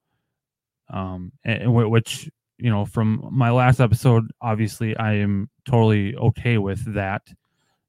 um 0.90 1.32
and, 1.44 1.74
which 1.74 2.30
you 2.58 2.70
know 2.70 2.84
from 2.84 3.26
my 3.32 3.50
last 3.50 3.80
episode 3.80 4.30
obviously 4.40 4.96
I 4.96 5.14
am 5.14 5.48
totally 5.64 6.14
okay 6.16 6.58
with 6.58 6.94
that. 6.94 7.22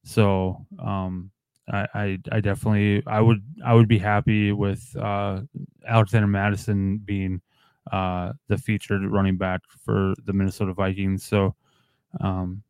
So 0.03 0.65
um 0.79 1.31
I, 1.71 1.87
I, 1.93 2.17
I 2.31 2.39
definitely 2.41 3.03
I 3.07 3.21
would 3.21 3.43
I 3.65 3.73
would 3.73 3.87
be 3.87 3.97
happy 3.97 4.51
with 4.51 4.95
uh, 4.95 5.41
Alexander 5.87 6.27
Mattison 6.27 6.99
being 6.99 7.41
uh, 7.91 8.33
the 8.47 8.57
featured 8.57 9.03
running 9.03 9.37
back 9.37 9.61
for 9.83 10.13
the 10.25 10.33
Minnesota 10.33 10.73
Vikings. 10.73 11.23
So 11.23 11.55
um, 12.21 12.63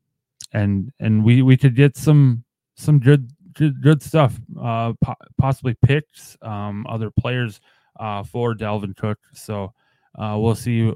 and 0.56 0.92
and 1.00 1.24
we 1.24 1.42
we 1.42 1.58
could 1.58 1.76
get 1.76 1.98
some 1.98 2.44
some 2.76 3.00
good 3.00 3.30
good, 3.54 3.82
good 3.82 4.02
stuff. 4.02 4.40
Uh, 4.60 4.94
po- 5.02 5.16
possibly 5.38 5.76
picks 5.86 6.38
um, 6.42 6.86
other 6.88 7.12
players 7.12 7.60
uh, 8.00 8.24
for 8.24 8.54
Dalvin 8.54 8.96
Cook. 8.96 9.20
So 9.34 9.74
uh, 10.18 10.38
we'll 10.40 10.56
see 10.56 10.92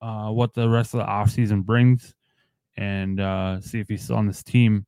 uh, 0.00 0.30
what 0.30 0.54
the 0.54 0.68
rest 0.68 0.94
of 0.94 0.98
the 0.98 1.06
offseason 1.06 1.64
brings 1.64 2.14
and 2.76 3.20
uh, 3.20 3.60
see 3.60 3.80
if 3.80 3.88
he's 3.88 4.02
still 4.02 4.16
on 4.16 4.26
this 4.26 4.42
team 4.42 4.86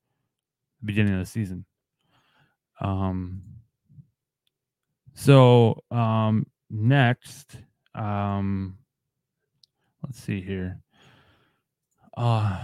beginning 0.85 1.15
of 1.15 1.21
the 1.21 1.27
season. 1.27 1.65
Um, 2.81 3.43
so 5.15 5.83
um, 5.91 6.47
next, 6.71 7.57
um, 7.95 8.79
let's 10.03 10.21
see 10.21 10.41
here. 10.41 10.81
Uh, 12.17 12.59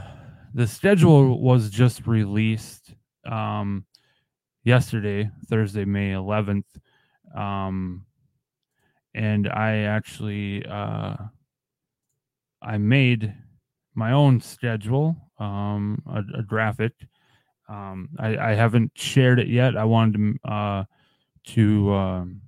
the 0.57 0.67
schedule 0.67 1.39
was 1.39 1.69
just 1.69 2.07
released 2.07 2.95
um, 3.31 3.85
yesterday, 4.65 5.31
Thursday, 5.51 5.85
May 5.85 6.13
11th. 6.13 6.65
Um, 7.37 8.07
and 9.15 9.51
I 9.51 9.81
actually 9.81 10.65
uh, 10.65 11.17
I 12.63 12.79
made 12.79 13.35
my 13.95 14.13
own 14.13 14.41
schedule, 14.41 15.15
um, 15.39 16.03
a, 16.07 16.39
a 16.39 16.43
graphic. 16.43 16.93
Um, 17.69 18.09
I, 18.19 18.39
I, 18.39 18.55
haven't 18.55 18.93
shared 18.95 19.39
it 19.39 19.49
yet. 19.49 19.77
I 19.77 19.85
wanted 19.85 20.39
to 20.43 20.51
uh, 20.51 20.85
to 21.49 21.93
um, 21.93 22.41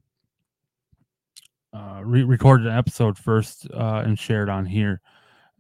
uh, 1.75 2.01
re- 2.05 2.23
record 2.23 2.63
an 2.63 2.73
episode 2.73 3.19
first 3.19 3.69
uh, 3.75 4.03
and 4.07 4.19
share 4.19 4.45
it 4.45 4.49
on 4.49 4.65
here. 4.65 5.03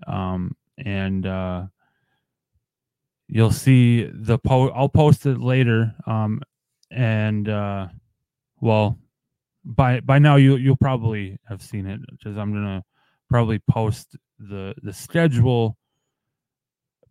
Um, 0.06 0.56
and 0.78 1.26
uh, 1.26 1.64
you'll 3.28 3.50
see 3.50 4.04
the 4.12 4.38
post. 4.38 4.72
I'll 4.74 4.88
post 4.88 5.26
it 5.26 5.38
later. 5.38 5.94
Um, 6.06 6.42
and 6.90 7.48
uh, 7.48 7.88
well, 8.60 8.98
by 9.64 10.00
by 10.00 10.18
now 10.18 10.36
you 10.36 10.56
you'll 10.56 10.76
probably 10.76 11.38
have 11.48 11.62
seen 11.62 11.86
it 11.86 12.00
because 12.10 12.36
I'm 12.36 12.52
gonna 12.52 12.84
probably 13.28 13.58
post 13.70 14.16
the 14.38 14.74
the 14.82 14.92
schedule 14.92 15.76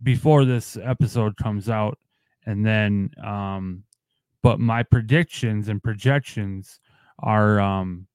before 0.03 0.45
this 0.45 0.77
episode 0.81 1.37
comes 1.37 1.69
out, 1.69 1.97
and 2.45 2.65
then 2.65 3.11
um, 3.23 3.83
but 4.41 4.59
my 4.59 4.83
predictions 4.83 5.69
and 5.69 5.81
projections 5.81 6.79
are 7.19 7.59
um 7.59 8.07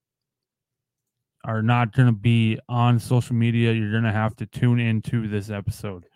are 1.45 1.63
not 1.63 1.93
going 1.93 2.07
to 2.07 2.13
be 2.13 2.59
on 2.69 2.99
social 2.99 3.35
media. 3.35 3.73
You're 3.73 3.91
going 3.91 4.05
to 4.05 4.13
have 4.13 4.37
to 4.37 4.47
tune 4.47 4.79
into 4.79 5.27
this 5.27 5.51
episode. 5.51 6.07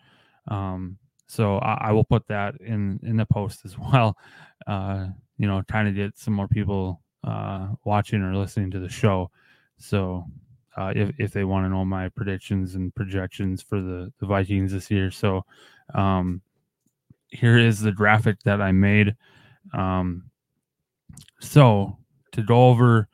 Um, 0.47 0.97
so 1.27 1.57
I, 1.57 1.89
I, 1.89 1.91
will 1.91 2.03
put 2.03 2.27
that 2.27 2.55
in 2.61 2.99
in 3.03 3.17
the 3.17 3.25
post 3.25 3.65
as 3.65 3.77
well. 3.93 4.17
Uh, 4.65 5.07
you 5.37 5.47
know, 5.47 5.61
trying 5.69 5.85
to 5.85 5.91
get 5.91 6.17
some 6.17 6.33
more 6.33 6.47
people 6.47 7.01
uh, 7.23 7.67
watching 7.83 8.21
or 8.21 8.35
listening 8.35 8.71
to 8.71 8.79
the 8.79 8.89
show. 8.89 9.29
So 9.77 10.25
uh, 10.77 10.93
if 10.95 11.11
if 11.19 11.31
they 11.31 11.43
want 11.43 11.65
to 11.65 11.69
know 11.69 11.85
my 11.85 12.09
predictions 12.09 12.75
and 12.75 12.93
projections 12.95 13.61
for 13.61 13.81
the 13.81 14.11
the 14.19 14.25
Vikings 14.25 14.71
this 14.71 14.89
year, 14.89 15.11
so 15.11 15.45
um, 15.93 16.41
here 17.29 17.57
is 17.57 17.81
the 17.81 17.91
graphic 17.91 18.41
that 18.43 18.61
I 18.61 18.71
made. 18.71 19.15
Um, 19.73 20.29
so 21.39 21.97
to 22.31 22.41
go 22.41 22.67
over 22.67 23.07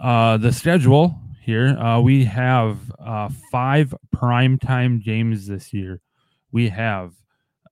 uh, 0.00 0.36
the 0.36 0.52
schedule 0.52 1.20
here, 1.42 1.76
uh, 1.78 2.00
we 2.00 2.24
have 2.24 2.78
uh, 2.98 3.28
five 3.50 3.94
primetime 4.14 5.02
games 5.02 5.46
this 5.46 5.72
year. 5.72 6.00
We 6.52 6.68
have 6.70 7.14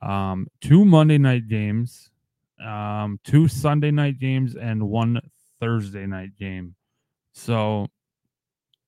um, 0.03 0.49
two 0.61 0.85
Monday 0.85 1.19
night 1.19 1.49
games, 1.49 2.11
um, 2.65 3.19
two 3.25 3.49
Sunday 3.49 3.91
night 3.91 4.19
games, 4.19 4.55
and 4.55 4.89
one 4.89 5.21
Thursday 5.61 6.07
night 6.07 6.37
game. 6.39 6.75
So, 7.33 7.87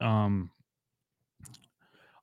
um, 0.01 0.51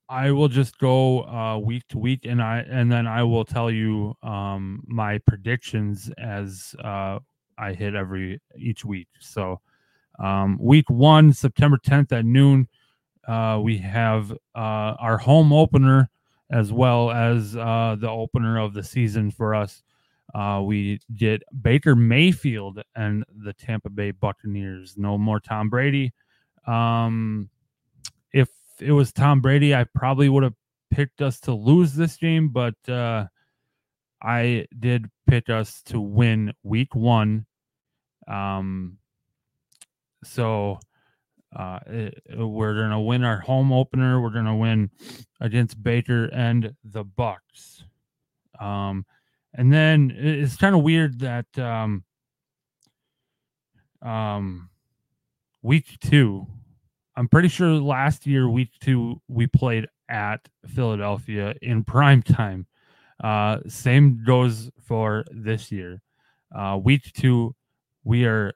I 0.08 0.32
will 0.32 0.48
just 0.48 0.78
go 0.78 1.24
uh, 1.24 1.58
week 1.58 1.88
to 1.90 1.98
week, 1.98 2.26
and 2.26 2.42
I 2.42 2.60
and 2.60 2.92
then 2.92 3.08
I 3.08 3.24
will 3.24 3.44
tell 3.44 3.72
you 3.72 4.14
um, 4.22 4.84
my 4.86 5.18
predictions 5.20 6.12
as 6.18 6.76
uh, 6.84 7.20
I 7.58 7.74
hit 7.74 7.96
every 7.96 8.40
each 8.58 8.86
week. 8.86 9.08
So, 9.20 9.62
um, 10.20 10.58
week 10.62 10.90
one, 10.90 11.34
September 11.34 11.78
10th 11.78 12.12
at 12.12 12.26
noon, 12.26 12.68
uh, 13.28 13.60
we 13.64 13.80
have 13.80 14.32
uh, 14.32 14.94
our 15.00 15.18
home 15.18 15.52
opener 15.52 16.10
as 16.52 16.72
well 16.72 17.12
as 17.12 17.56
uh, 17.56 17.96
the 18.00 18.10
opener 18.10 18.60
of 18.60 18.74
the 18.74 18.84
season 18.84 19.32
for 19.32 19.56
us. 19.56 19.84
Uh, 20.34 20.62
we 20.64 21.00
get 21.16 21.42
Baker 21.62 21.96
Mayfield 21.96 22.82
and 22.96 23.24
the 23.44 23.54
Tampa 23.54 23.90
Bay 23.90 24.12
Buccaneers. 24.12 24.96
No 24.98 25.18
more 25.18 25.40
Tom 25.40 25.70
Brady. 25.70 26.14
Um, 26.68 27.50
if 28.34 28.50
it 28.80 28.92
was 28.92 29.12
Tom 29.12 29.40
Brady, 29.40 29.74
I 29.74 29.86
probably 29.86 30.30
would 30.30 30.44
have 30.44 30.56
picked 30.92 31.22
us 31.22 31.40
to 31.42 31.54
lose 31.54 31.94
this 31.94 32.18
game, 32.18 32.50
but 32.50 32.76
uh, 32.90 33.28
I 34.22 34.66
did 34.78 35.06
pick 35.28 35.50
us 35.50 35.82
to 35.84 36.02
win 36.02 36.54
week 36.64 36.96
one. 36.96 37.46
Um, 38.28 38.98
so 40.24 40.80
uh, 41.56 41.80
it, 41.88 42.24
we're 42.38 42.76
gonna 42.76 43.02
win 43.02 43.24
our 43.24 43.40
home 43.40 43.72
opener. 43.72 44.22
We're 44.22 44.30
gonna 44.30 44.56
win 44.56 44.92
against 45.40 45.82
Baker 45.82 46.26
and 46.26 46.76
the 46.84 47.06
Bucs. 47.06 47.84
Um, 48.60 49.06
and 49.54 49.72
then 49.72 50.12
it's 50.16 50.58
kind 50.58 50.76
of 50.76 50.82
weird 50.82 51.20
that 51.20 51.58
um, 51.58 52.04
um, 54.02 54.70
week 55.62 55.86
two 56.02 56.48
I'm 57.18 57.30
pretty 57.30 57.48
sure 57.48 57.70
last 57.70 58.28
year, 58.28 58.50
week 58.50 58.72
two, 58.82 59.22
we 59.30 59.48
played 59.48 59.88
at 60.10 60.48
Philadelphia 60.68 61.56
in 61.62 61.84
prime 61.84 62.22
time. 62.22 62.68
Uh, 63.24 63.60
same 63.68 64.22
goes 64.26 64.70
for 64.86 65.24
this 65.32 65.72
year. 65.72 66.02
Uh, 66.54 66.78
week 66.82 67.14
two, 67.14 67.56
we 68.04 68.26
are 68.26 68.54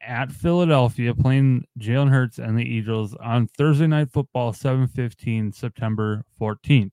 at 0.00 0.30
Philadelphia 0.30 1.14
playing 1.14 1.64
Jalen 1.78 2.10
Hurts 2.10 2.38
and 2.38 2.58
the 2.58 2.64
Eagles 2.64 3.14
on 3.14 3.48
Thursday 3.48 3.86
night 3.86 4.10
football, 4.10 4.52
7:15, 4.52 5.52
September 5.52 6.24
14th. 6.40 6.92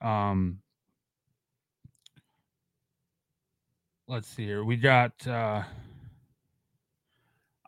Um, 0.00 0.58
let's 4.08 4.28
see 4.28 4.44
here. 4.44 4.64
We 4.64 4.76
got 4.76 5.26
uh, 5.26 5.62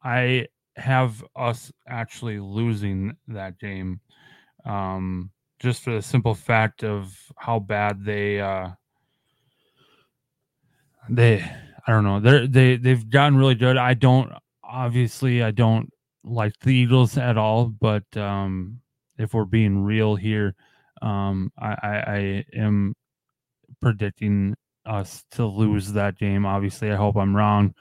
I 0.03 0.49
have 0.77 1.25
us 1.37 1.73
actually 1.89 2.41
losing 2.41 3.17
that 3.29 3.59
game 3.59 4.01
um, 4.65 5.31
just 5.61 5.83
for 5.83 5.95
the 5.95 6.03
simple 6.03 6.35
fact 6.35 6.85
of 6.85 7.17
how 7.37 7.59
bad 7.59 8.05
they 8.05 8.41
uh, 8.41 8.71
they 11.09 11.45
I 11.87 11.93
don't 11.93 12.05
know 12.05 12.21
They're, 12.21 12.47
they 12.47 12.77
they've 12.77 13.09
gotten 13.09 13.37
really 13.37 13.55
good. 13.55 13.77
I 13.77 13.95
don't 13.95 14.33
obviously 14.63 15.43
I 15.43 15.51
don't 15.51 15.91
like 16.25 16.59
the 16.61 16.75
Eagles 16.75 17.19
at 17.19 17.37
all, 17.37 17.67
but 17.67 18.05
um, 18.17 18.81
if 19.19 19.35
we're 19.35 19.45
being 19.45 19.83
real 19.83 20.17
here, 20.17 20.55
um, 21.03 21.53
I, 21.59 21.77
I, 21.83 21.97
I 22.07 22.45
am 22.55 22.95
predicting 23.81 24.55
us 24.87 25.25
to 25.33 25.47
lose 25.47 25.93
that 25.93 26.19
game. 26.19 26.47
Obviously, 26.47 26.91
I 26.91 26.97
hope 26.97 27.17
I'm 27.17 27.37
wrong, 27.37 27.75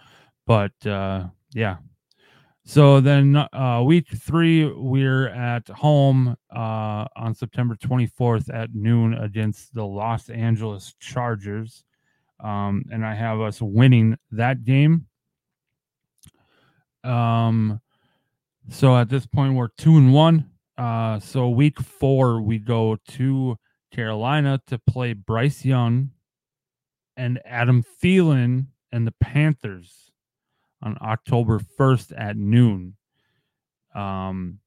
but 0.46 0.74
uh, 0.86 1.28
yeah, 1.54 1.78
so 2.66 3.02
then, 3.02 3.36
uh, 3.36 3.84
week 3.86 4.08
three, 4.16 4.66
we're 4.66 5.28
at 5.28 5.68
home 5.68 6.38
uh, 6.56 7.06
on 7.14 7.36
September 7.36 7.76
24th 7.76 8.54
at 8.54 8.74
noon 8.74 9.14
against 9.16 9.74
the 9.74 9.86
Los 9.86 10.30
Angeles 10.30 10.96
Chargers. 10.98 11.84
Um, 12.44 12.84
and 12.92 13.06
I 13.06 13.16
have 13.16 13.40
us 13.40 13.62
winning 13.62 14.18
that 14.32 14.66
game. 14.66 15.08
Um, 17.04 17.80
so 18.70 18.96
at 18.98 19.10
this 19.10 19.26
point, 19.26 19.56
we're 19.56 19.70
two 19.78 19.98
and 19.98 20.14
one. 20.14 20.50
Uh, 20.78 21.20
so 21.20 21.50
week 21.50 21.80
four, 21.80 22.42
we 22.42 22.60
go 22.60 22.98
to 23.10 23.58
Carolina 23.92 24.62
to 24.68 24.78
play 24.78 25.14
Bryce 25.14 25.64
Young 25.64 26.12
and 27.16 27.40
Adam 27.46 27.84
Thielen 28.02 28.68
and 28.92 29.08
the 29.08 29.14
Panthers 29.22 30.12
on 30.82 30.98
October 31.02 31.60
1st 31.60 32.14
at 32.18 32.38
noon. 32.38 32.96
Um, 33.96 34.60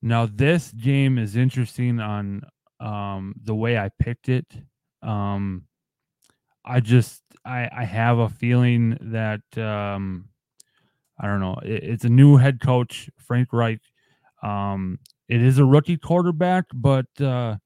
now, 0.00 0.26
this 0.26 0.70
game 0.70 1.18
is 1.18 1.36
interesting 1.36 1.98
on 1.98 2.42
um, 2.80 3.34
the 3.42 3.54
way 3.54 3.78
I 3.78 3.90
picked 3.98 4.28
it. 4.28 4.46
Um, 5.02 5.64
I 6.64 6.80
just 6.80 7.22
I, 7.44 7.68
I 7.76 7.84
have 7.84 8.18
a 8.18 8.28
feeling 8.28 8.96
that 9.00 9.42
um, 9.58 10.28
I 11.18 11.26
don't 11.26 11.40
know. 11.40 11.58
It, 11.62 11.84
it's 11.84 12.04
a 12.04 12.08
new 12.08 12.36
head 12.36 12.60
coach, 12.60 13.10
Frank 13.18 13.52
Reich. 13.52 13.80
Um, 14.42 14.98
it 15.28 15.42
is 15.42 15.58
a 15.58 15.64
rookie 15.64 15.96
quarterback, 15.96 16.66
but 16.74 17.06
uh, 17.20 17.56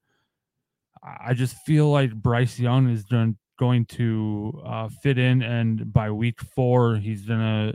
I 1.03 1.33
just 1.33 1.55
feel 1.65 1.89
like 1.89 2.13
Bryce 2.13 2.59
Young 2.59 2.89
is 2.89 3.05
done 3.05 3.37
going 3.57 3.85
to 3.85 4.61
uh, 4.65 4.89
fit 5.01 5.17
in, 5.17 5.41
and 5.41 5.91
by 5.91 6.11
week 6.11 6.41
four, 6.41 6.97
he's 6.97 7.25
gonna. 7.25 7.73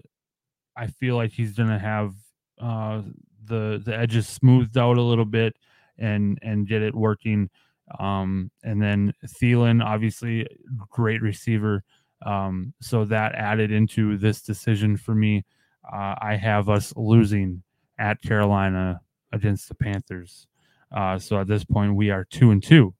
I 0.76 0.88
feel 0.88 1.16
like 1.16 1.32
he's 1.32 1.54
gonna 1.54 1.78
have 1.78 2.14
uh, 2.60 3.02
the 3.44 3.80
the 3.84 3.96
edges 3.96 4.28
smoothed 4.28 4.76
out 4.76 4.98
a 4.98 5.02
little 5.02 5.24
bit 5.24 5.56
and 5.98 6.38
and 6.42 6.66
get 6.68 6.82
it 6.82 6.94
working. 6.94 7.50
Um, 7.98 8.50
and 8.62 8.80
then 8.80 9.12
Thielen, 9.26 9.84
obviously, 9.84 10.46
great 10.90 11.22
receiver. 11.22 11.84
Um, 12.24 12.72
so 12.80 13.04
that 13.04 13.34
added 13.34 13.70
into 13.70 14.16
this 14.16 14.42
decision 14.42 14.96
for 14.96 15.14
me. 15.14 15.44
Uh, 15.84 16.14
I 16.18 16.36
have 16.36 16.68
us 16.68 16.94
losing 16.96 17.62
at 17.98 18.22
Carolina 18.22 19.00
against 19.32 19.68
the 19.68 19.74
Panthers. 19.74 20.46
Uh, 20.90 21.18
so 21.18 21.40
at 21.40 21.46
this 21.46 21.64
point, 21.64 21.94
we 21.94 22.10
are 22.10 22.24
two 22.24 22.50
and 22.50 22.62
two. 22.62 22.94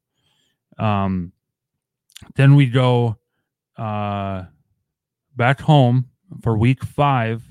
Um, 0.78 1.32
then 2.34 2.54
we 2.54 2.66
go 2.66 3.16
uh, 3.76 4.44
back 5.36 5.60
home 5.60 6.10
for 6.42 6.58
week 6.58 6.84
five, 6.84 7.42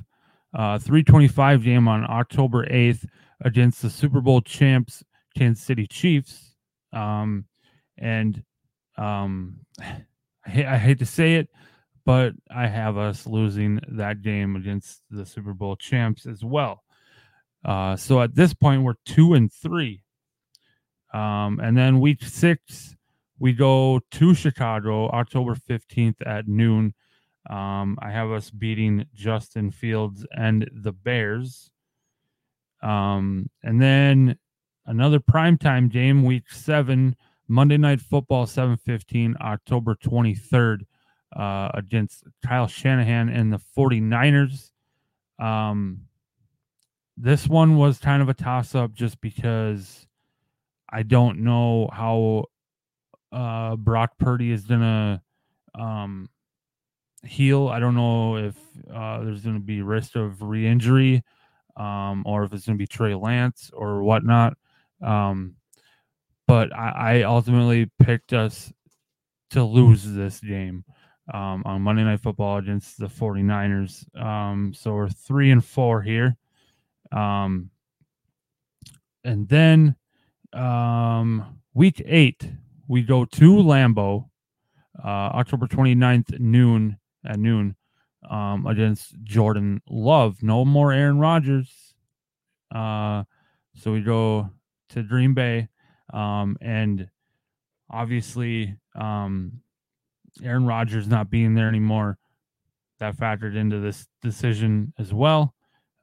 uh, 0.53 0.77
325 0.79 1.63
game 1.63 1.87
on 1.87 2.05
October 2.09 2.65
8th 2.67 3.05
against 3.41 3.81
the 3.81 3.89
Super 3.89 4.21
Bowl 4.21 4.41
champs, 4.41 5.03
Kansas 5.37 5.63
City 5.63 5.87
Chiefs. 5.87 6.52
Um, 6.93 7.45
and 7.97 8.43
um, 8.97 9.59
I, 9.79 10.05
I 10.45 10.77
hate 10.77 10.99
to 10.99 11.05
say 11.05 11.35
it, 11.35 11.49
but 12.05 12.33
I 12.49 12.67
have 12.67 12.97
us 12.97 13.25
losing 13.25 13.79
that 13.89 14.21
game 14.21 14.55
against 14.55 15.01
the 15.09 15.25
Super 15.25 15.53
Bowl 15.53 15.75
champs 15.75 16.25
as 16.25 16.43
well. 16.43 16.83
Uh, 17.63 17.95
so 17.95 18.21
at 18.21 18.35
this 18.35 18.53
point, 18.53 18.83
we're 18.83 18.95
two 19.05 19.33
and 19.33 19.51
three. 19.51 20.03
Um, 21.13 21.59
and 21.61 21.77
then 21.77 21.99
week 21.99 22.23
six, 22.23 22.95
we 23.39 23.53
go 23.53 24.01
to 24.11 24.33
Chicago 24.33 25.09
October 25.09 25.55
15th 25.55 26.15
at 26.25 26.47
noon. 26.47 26.93
Um, 27.49 27.97
I 28.01 28.11
have 28.11 28.31
us 28.31 28.49
beating 28.49 29.05
Justin 29.13 29.71
Fields 29.71 30.25
and 30.35 30.69
the 30.73 30.91
Bears. 30.93 31.69
Um, 32.81 33.49
and 33.61 33.81
then 33.81 34.37
another 34.85 35.19
primetime 35.19 35.89
game, 35.89 36.23
week 36.23 36.49
seven, 36.51 37.15
Monday 37.47 37.77
Night 37.77 38.01
Football, 38.01 38.45
715, 38.45 39.35
October 39.41 39.95
23rd, 39.95 40.81
uh, 41.35 41.69
against 41.73 42.23
Kyle 42.45 42.67
Shanahan 42.67 43.29
and 43.29 43.51
the 43.51 43.59
49ers. 43.77 44.71
Um, 45.39 46.01
this 47.17 47.47
one 47.47 47.77
was 47.77 47.99
kind 47.99 48.21
of 48.21 48.29
a 48.29 48.33
toss 48.33 48.75
up 48.75 48.93
just 48.93 49.19
because 49.21 50.07
I 50.89 51.03
don't 51.03 51.39
know 51.39 51.89
how 51.91 52.45
uh, 53.31 53.75
Brock 53.75 54.11
Purdy 54.19 54.51
is 54.51 54.65
gonna 54.65 55.21
um, 55.75 56.29
heal. 57.23 57.67
I 57.67 57.79
don't 57.79 57.95
know 57.95 58.37
if 58.37 58.55
uh, 58.93 59.23
there's 59.23 59.41
gonna 59.41 59.59
be 59.59 59.81
risk 59.81 60.15
of 60.15 60.41
re-injury, 60.41 61.23
um, 61.77 62.23
or 62.25 62.43
if 62.43 62.53
it's 62.53 62.65
gonna 62.65 62.77
be 62.77 62.87
Trey 62.87 63.15
Lance 63.15 63.71
or 63.73 64.03
whatnot. 64.03 64.57
Um, 65.03 65.55
but 66.47 66.73
I, 66.75 67.19
I 67.19 67.21
ultimately 67.23 67.89
picked 67.99 68.33
us 68.33 68.71
to 69.51 69.63
lose 69.63 70.03
this 70.03 70.39
game. 70.39 70.83
um, 71.31 71.63
on 71.65 71.81
Monday 71.81 72.03
Night 72.03 72.19
Football 72.19 72.57
against 72.57 72.99
the 72.99 73.07
49ers. 73.07 74.03
Um, 74.19 74.73
so 74.75 74.93
we're 74.93 75.09
three 75.09 75.51
and 75.51 75.63
four 75.63 76.01
here. 76.01 76.35
Um, 77.11 77.69
and 79.23 79.47
then 79.47 79.95
um, 80.51 81.59
week 81.73 82.01
eight, 82.05 82.49
we 82.87 83.03
go 83.03 83.25
to 83.25 83.53
Lambeau, 83.55 84.29
uh, 85.03 85.07
October 85.07 85.67
29th, 85.67 86.39
noon 86.39 86.97
at 87.25 87.39
noon, 87.39 87.75
um, 88.29 88.65
against 88.65 89.15
Jordan 89.23 89.81
Love. 89.89 90.43
No 90.43 90.65
more 90.65 90.91
Aaron 90.91 91.19
Rodgers. 91.19 91.93
Uh, 92.73 93.23
so 93.75 93.93
we 93.93 94.01
go 94.01 94.49
to 94.93 95.03
Green 95.03 95.33
Bay, 95.33 95.67
um, 96.13 96.57
and 96.61 97.09
obviously, 97.89 98.75
um, 98.95 99.61
Aaron 100.43 100.65
Rodgers 100.65 101.07
not 101.07 101.29
being 101.29 101.53
there 101.53 101.67
anymore, 101.67 102.17
that 102.99 103.15
factored 103.15 103.55
into 103.55 103.79
this 103.79 104.07
decision 104.21 104.93
as 104.97 105.13
well. 105.13 105.53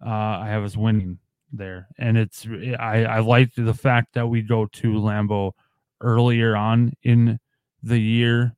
Uh, 0.04 0.38
I 0.40 0.48
have 0.48 0.62
us 0.62 0.76
winning 0.76 1.18
there, 1.52 1.88
and 1.98 2.16
it's 2.16 2.46
I 2.78 3.04
I 3.04 3.18
like 3.20 3.54
the 3.54 3.74
fact 3.74 4.14
that 4.14 4.26
we 4.26 4.42
go 4.42 4.66
to 4.66 4.92
Lambeau 4.92 5.52
earlier 6.00 6.56
on 6.56 6.92
in 7.02 7.38
the 7.82 7.98
year 7.98 8.54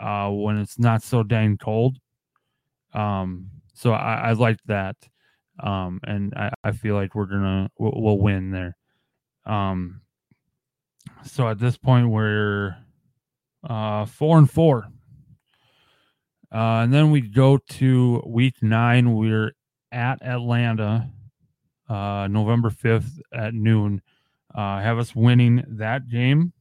uh, 0.00 0.28
when 0.30 0.58
it's 0.58 0.78
not 0.78 1.02
so 1.02 1.22
dang 1.22 1.56
cold. 1.58 1.98
Um, 2.92 3.50
so 3.74 3.92
I, 3.92 4.14
I 4.14 4.32
like 4.32 4.58
that, 4.66 4.96
um, 5.62 6.00
and 6.04 6.34
I, 6.34 6.50
I 6.62 6.72
feel 6.72 6.94
like 6.94 7.14
we're 7.14 7.26
gonna 7.26 7.70
we'll, 7.78 7.92
we'll 7.96 8.18
win 8.18 8.50
there. 8.50 8.76
Um, 9.46 10.00
so 11.24 11.48
at 11.48 11.58
this 11.58 11.76
point 11.76 12.10
we're 12.10 12.76
uh, 13.68 14.04
four 14.06 14.38
and 14.38 14.50
four. 14.50 14.88
Uh, 16.52 16.82
and 16.84 16.94
then 16.94 17.10
we 17.10 17.20
go 17.20 17.58
to 17.58 18.22
week 18.26 18.62
nine. 18.62 19.14
We're 19.14 19.52
at 19.90 20.22
Atlanta, 20.22 21.10
uh, 21.88 22.28
November 22.30 22.70
5th 22.70 23.20
at 23.32 23.54
noon. 23.54 24.02
Uh, 24.54 24.80
have 24.80 24.98
us 24.98 25.16
winning 25.16 25.64
that 25.66 26.08
game. 26.08 26.52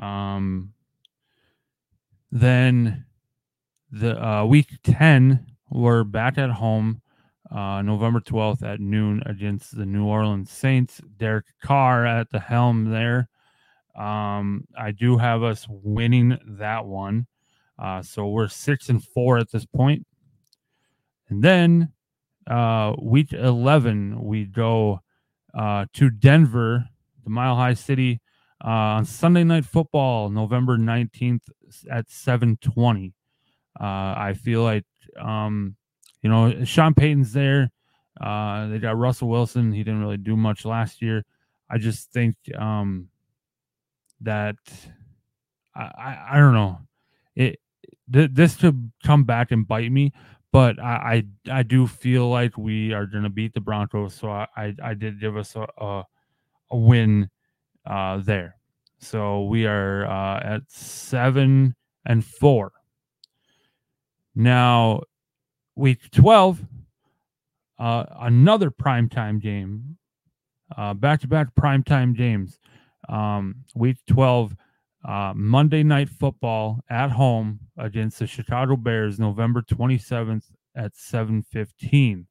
Um, 0.00 0.72
then 2.32 3.06
the 3.90 4.24
uh, 4.24 4.44
week 4.44 4.68
10, 4.82 5.46
we're 5.70 6.04
back 6.04 6.36
at 6.36 6.50
home, 6.50 7.00
uh, 7.50 7.82
November 7.82 8.20
12th 8.20 8.62
at 8.62 8.80
noon 8.80 9.22
against 9.26 9.76
the 9.76 9.86
New 9.86 10.04
Orleans 10.04 10.50
Saints. 10.50 11.00
Derek 11.16 11.46
Carr 11.62 12.06
at 12.06 12.30
the 12.30 12.40
helm 12.40 12.90
there. 12.90 13.28
Um, 13.96 14.64
I 14.76 14.92
do 14.92 15.18
have 15.18 15.42
us 15.42 15.66
winning 15.68 16.38
that 16.46 16.84
one. 16.84 17.26
Uh, 17.78 18.02
so 18.02 18.28
we're 18.28 18.48
six 18.48 18.88
and 18.88 19.02
four 19.02 19.38
at 19.38 19.50
this 19.50 19.64
point. 19.64 20.06
And 21.28 21.42
then 21.42 21.92
uh, 22.46 22.94
week 23.00 23.32
11, 23.32 24.22
we 24.22 24.44
go 24.44 25.00
uh, 25.54 25.86
to 25.94 26.10
Denver, 26.10 26.86
the 27.24 27.30
Mile 27.30 27.56
High 27.56 27.74
City, 27.74 28.20
uh, 28.64 28.68
on 28.98 29.04
Sunday 29.04 29.44
Night 29.44 29.64
Football, 29.64 30.30
November 30.30 30.76
19th 30.76 31.42
at 31.90 32.10
720. 32.10 33.14
Uh, 33.78 33.84
I 33.84 34.34
feel 34.36 34.62
like, 34.62 34.86
um, 35.20 35.76
you 36.22 36.30
know, 36.30 36.64
Sean 36.64 36.94
Payton's 36.94 37.32
there. 37.32 37.70
Uh, 38.20 38.66
they 38.68 38.78
got 38.78 38.96
Russell 38.96 39.28
Wilson. 39.28 39.72
He 39.72 39.84
didn't 39.84 40.00
really 40.00 40.16
do 40.16 40.36
much 40.36 40.64
last 40.64 41.00
year. 41.00 41.24
I 41.70 41.78
just 41.78 42.10
think 42.12 42.36
um, 42.58 43.08
that 44.20 44.56
I, 45.74 45.82
I, 45.82 46.26
I 46.32 46.38
don't 46.38 46.54
know. 46.54 46.78
It 47.36 47.60
th- 48.12 48.30
this 48.32 48.56
could 48.56 48.90
come 49.04 49.24
back 49.24 49.52
and 49.52 49.66
bite 49.68 49.92
me, 49.92 50.12
but 50.50 50.80
I 50.80 51.24
I, 51.48 51.58
I 51.60 51.62
do 51.62 51.86
feel 51.86 52.28
like 52.28 52.58
we 52.58 52.92
are 52.92 53.06
going 53.06 53.24
to 53.24 53.30
beat 53.30 53.54
the 53.54 53.60
Broncos. 53.60 54.14
So 54.14 54.30
I, 54.30 54.46
I, 54.56 54.74
I 54.82 54.94
did 54.94 55.20
give 55.20 55.36
us 55.36 55.54
a 55.54 55.66
a, 55.78 56.04
a 56.70 56.76
win 56.76 57.30
uh, 57.86 58.18
there. 58.18 58.56
So 58.98 59.44
we 59.44 59.66
are 59.66 60.06
uh, 60.06 60.40
at 60.42 60.62
seven 60.68 61.76
and 62.04 62.24
four. 62.24 62.72
Now, 64.34 65.02
week 65.78 66.10
twelve, 66.10 66.60
uh, 67.78 68.04
another 68.20 68.70
primetime 68.70 69.40
game, 69.40 69.96
back 70.96 71.20
to 71.20 71.28
back 71.28 71.54
primetime 71.54 72.16
games. 72.16 72.58
Um, 73.08 73.64
week 73.74 73.96
twelve 74.06 74.54
uh, 75.04 75.32
Monday 75.34 75.82
Night 75.82 76.08
Football 76.08 76.80
at 76.90 77.10
home 77.10 77.60
against 77.76 78.18
the 78.18 78.26
Chicago 78.26 78.76
Bears, 78.76 79.18
November 79.18 79.62
27th 79.62 80.44
at 80.74 80.92
7:15. 80.94 82.26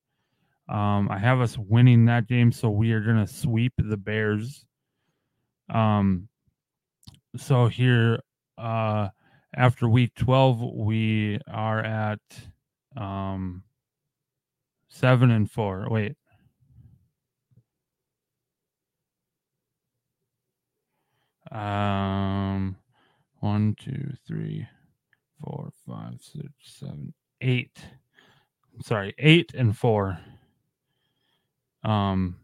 Um, 0.70 1.08
I 1.10 1.18
have 1.18 1.40
us 1.40 1.58
winning 1.58 2.06
that 2.06 2.28
game, 2.28 2.52
so 2.52 2.70
we 2.70 2.92
are 2.92 3.00
going 3.00 3.26
to 3.26 3.32
sweep 3.32 3.74
the 3.78 3.96
Bears. 3.96 4.66
Um, 5.70 6.28
so 7.38 7.68
here, 7.68 8.20
uh, 8.58 9.10
after 9.56 9.88
week 9.88 10.14
12, 10.16 10.62
we 10.76 11.40
are 11.48 11.80
at 11.80 12.20
um, 12.98 13.64
seven 14.90 15.32
and 15.32 15.50
four. 15.50 15.88
Wait, 15.90 16.16
Um, 21.52 22.76
one, 23.40 23.76
two, 23.80 24.14
three, 24.28 24.68
four, 25.42 25.72
five, 25.88 26.20
six, 26.22 26.50
seven, 26.62 27.14
eight. 27.42 27.78
Sorry, 28.84 29.14
eight 29.18 29.54
and 29.54 29.76
four. 29.78 30.20
Um, 31.84 32.36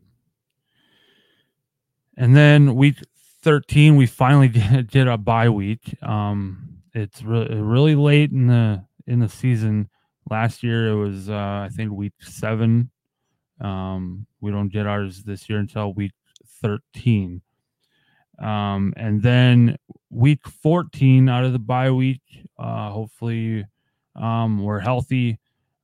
and 2.17 2.35
then 2.35 2.75
week 2.75 2.97
13, 3.43 3.95
we 3.97 4.05
finally 4.05 4.47
did, 4.49 4.89
did 4.89 5.07
a 5.07 5.17
bye 5.17 5.49
week. 5.49 5.95
Um, 6.01 6.69
it's 6.93 7.23
really 7.23 7.55
really 7.55 7.95
late 7.95 8.31
in 8.31 8.47
the 8.47 8.85
in 9.07 9.19
the 9.19 9.27
season. 9.27 9.89
Last 10.33 10.63
year 10.63 10.87
it 10.87 10.95
was 10.95 11.29
uh, 11.29 11.67
I 11.67 11.69
think 11.71 11.91
week 11.91 12.13
seven. 12.19 12.89
Um, 13.61 14.25
we 14.41 14.49
don't 14.49 14.69
get 14.69 14.87
ours 14.87 15.21
this 15.21 15.47
year 15.47 15.59
until 15.59 15.93
week 15.93 16.13
13. 16.59 17.39
Um, 18.39 18.95
and 18.97 19.21
then 19.21 19.77
week 20.09 20.47
14 20.47 21.29
out 21.29 21.43
of 21.43 21.53
the 21.53 21.59
bye 21.59 21.91
week, 21.91 22.23
uh, 22.57 22.89
hopefully 22.89 23.63
um, 24.15 24.57
we're 24.57 24.79
healthy, 24.79 25.37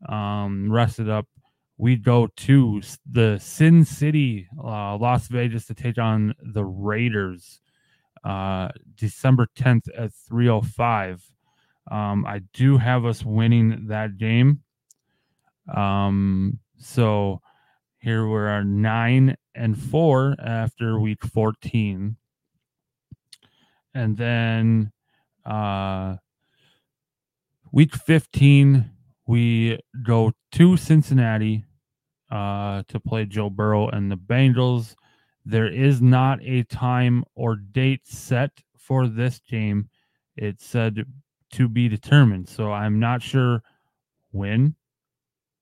um, 0.07 0.71
rested 0.71 1.11
up. 1.11 1.27
We 1.77 1.95
go 1.95 2.25
to 2.25 2.81
the 3.07 3.37
Sin 3.37 3.85
City, 3.85 4.47
uh, 4.57 4.97
Las 4.97 5.27
Vegas 5.27 5.67
to 5.67 5.75
take 5.75 5.99
on 5.99 6.33
the 6.41 6.65
Raiders 6.65 7.61
uh, 8.23 8.69
December 8.95 9.47
10th 9.55 9.89
at 9.95 10.11
305. 10.27 11.21
Um, 11.89 12.25
I 12.25 12.39
do 12.53 12.77
have 12.77 13.05
us 13.05 13.23
winning 13.23 13.87
that 13.87 14.17
game. 14.17 14.61
Um, 15.73 16.59
so 16.77 17.41
here 17.99 18.27
we 18.27 18.37
are 18.37 18.63
nine 18.63 19.35
and 19.55 19.77
four 19.77 20.35
after 20.39 20.99
week 20.99 21.23
14 21.25 22.15
and 23.93 24.17
then 24.17 24.91
uh, 25.45 26.15
week 27.71 27.95
15 27.95 28.89
we 29.27 29.79
go 30.03 30.31
to 30.53 30.77
Cincinnati 30.77 31.65
uh, 32.31 32.83
to 32.87 32.99
play 32.99 33.25
Joe 33.25 33.49
Burrow 33.49 33.89
and 33.89 34.11
the 34.11 34.17
Bengals. 34.17 34.95
There 35.45 35.67
is 35.67 36.01
not 36.01 36.39
a 36.43 36.63
time 36.63 37.23
or 37.35 37.55
date 37.55 38.07
set 38.07 38.51
for 38.77 39.07
this 39.07 39.39
game. 39.39 39.89
It 40.35 40.61
said 40.61 41.05
to 41.51 41.67
be 41.67 41.87
determined, 41.87 42.49
so 42.49 42.71
I'm 42.71 42.99
not 42.99 43.21
sure 43.21 43.63
when 44.31 44.75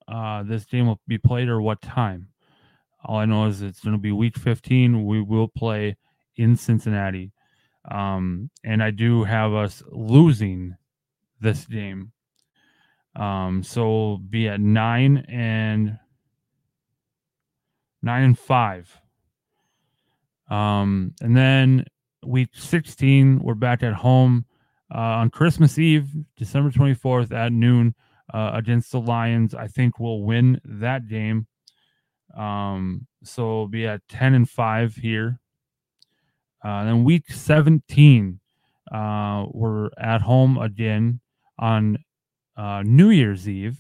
uh, 0.08 0.44
this 0.44 0.66
game 0.66 0.88
will 0.88 1.02
be 1.08 1.18
played 1.18 1.50
or 1.50 1.62
what 1.62 1.82
time. 1.82 2.30
All 3.04 3.18
I 3.18 3.26
know 3.26 3.46
is 3.46 3.62
it's 3.62 3.80
going 3.82 3.96
to 3.96 4.02
be 4.02 4.12
week 4.12 4.38
15. 4.38 5.06
We 5.06 5.22
will 5.22 5.48
play 5.48 5.96
in 6.36 6.56
Cincinnati. 6.56 7.32
Um, 7.90 8.50
and 8.64 8.84
I 8.84 8.92
do 8.92 9.24
have 9.24 9.54
us 9.54 9.82
losing 9.92 10.76
this 11.40 11.66
game. 11.66 12.12
Um, 13.16 13.64
so 13.64 13.90
we'll 13.90 14.18
be 14.18 14.48
at 14.48 14.60
nine 14.60 15.26
and 15.30 15.98
nine 18.02 18.24
and 18.24 18.38
five. 18.40 18.90
Um, 20.50 21.14
and 21.22 21.36
then 21.36 21.86
week 22.26 22.50
16, 22.54 23.40
we're 23.40 23.54
back 23.54 23.84
at 23.84 23.94
home 23.94 24.46
uh, 24.94 24.98
on 24.98 25.30
Christmas 25.30 25.78
Eve, 25.78 26.08
December 26.38 26.72
24th 26.72 27.32
at 27.32 27.52
noon 27.52 27.96
uh, 28.34 28.52
against 28.54 28.92
the 28.92 29.00
Lions. 29.00 29.54
I 29.54 29.68
think 29.68 30.00
we'll 30.00 30.22
win 30.22 30.60
that 30.64 31.08
game. 31.08 31.48
Um, 32.36 33.08
so 33.24 33.58
we'll 33.58 33.68
be 33.68 33.88
at 33.88 34.02
10 34.10 34.34
and 34.34 34.50
5 34.50 34.96
here. 34.96 35.40
Uh, 36.64 36.86
then 36.86 37.04
week 37.04 37.30
17, 37.30 38.40
uh, 38.92 39.46
we're 39.52 39.90
at 39.98 40.22
home 40.22 40.58
again 40.58 41.20
on 41.60 41.98
uh, 42.56 42.84
New 42.86 43.10
Year's 43.10 43.48
Eve, 43.48 43.78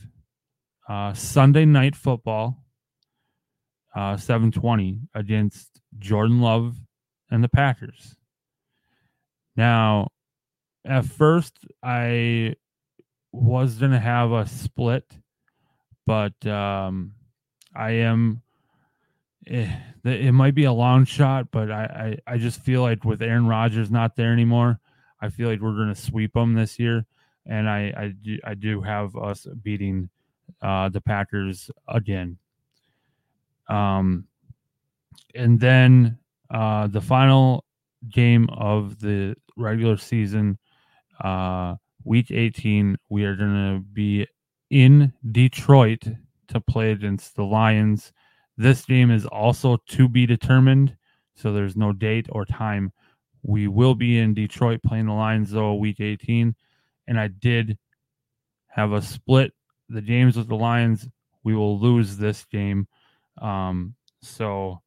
uh, 0.87 1.13
Sunday 1.13 1.65
night 1.65 1.95
football, 1.95 2.63
uh, 3.95 4.17
720 4.17 5.01
against 5.15 5.81
Jordan 5.97 6.41
Love 6.41 6.77
and 7.29 7.43
the 7.43 7.49
Packers. 7.49 8.15
Now, 9.55 10.09
at 10.87 11.05
first, 11.05 11.53
I 11.83 12.55
was 13.31 13.77
to 13.79 13.99
have 13.99 14.31
a 14.31 14.47
split, 14.47 15.05
but 16.05 16.45
um, 16.45 17.13
I 17.75 17.91
am. 17.91 18.41
Eh, 19.45 19.69
it 20.03 20.33
might 20.33 20.55
be 20.55 20.63
a 20.65 20.71
long 20.71 21.05
shot, 21.05 21.51
but 21.51 21.69
I, 21.69 22.17
I, 22.27 22.33
I 22.33 22.37
just 22.37 22.61
feel 22.61 22.81
like 22.81 23.03
with 23.03 23.21
Aaron 23.21 23.47
Rodgers 23.47 23.91
not 23.91 24.15
there 24.15 24.31
anymore, 24.31 24.79
I 25.21 25.29
feel 25.29 25.49
like 25.49 25.59
we're 25.59 25.75
going 25.75 25.93
to 25.93 26.01
sweep 26.01 26.33
them 26.33 26.53
this 26.53 26.79
year, 26.79 27.05
and 27.45 27.69
I 27.69 27.93
I 27.97 28.13
do, 28.21 28.39
I 28.43 28.53
do 28.53 28.81
have 28.81 29.15
us 29.15 29.45
beating 29.61 30.09
uh, 30.61 30.89
the 30.89 31.01
Packers 31.01 31.69
again. 31.87 32.37
Um, 33.69 34.27
and 35.35 35.59
then 35.59 36.17
uh, 36.49 36.87
the 36.87 37.01
final 37.01 37.65
game 38.09 38.49
of 38.51 38.99
the 38.99 39.35
regular 39.57 39.97
season, 39.97 40.57
uh, 41.21 41.75
week 42.03 42.31
18, 42.31 42.97
we 43.09 43.25
are 43.25 43.35
going 43.35 43.75
to 43.75 43.79
be 43.93 44.27
in 44.69 45.13
Detroit 45.31 46.03
to 46.47 46.61
play 46.61 46.91
against 46.91 47.35
the 47.35 47.43
Lions. 47.43 48.11
This 48.57 48.85
game 48.85 49.11
is 49.11 49.25
also 49.25 49.77
to 49.89 50.07
be 50.07 50.25
determined, 50.25 50.95
so 51.35 51.51
there's 51.51 51.75
no 51.75 51.93
date 51.93 52.27
or 52.31 52.45
time. 52.45 52.91
We 53.43 53.67
will 53.67 53.95
be 53.95 54.19
in 54.19 54.33
Detroit 54.33 54.81
playing 54.83 55.05
the 55.05 55.13
Lions 55.13 55.51
though, 55.51 55.75
week 55.75 55.99
18, 55.99 56.55
and 57.07 57.19
I 57.19 57.27
did 57.27 57.77
have 58.67 58.91
a 58.91 59.01
split 59.01 59.53
the 59.89 60.01
games 60.01 60.35
with 60.35 60.47
the 60.47 60.55
Lions. 60.55 61.07
We 61.43 61.55
will 61.55 61.79
lose 61.79 62.17
this 62.17 62.45
game, 62.45 62.87
um, 63.41 63.95
so 64.21 64.81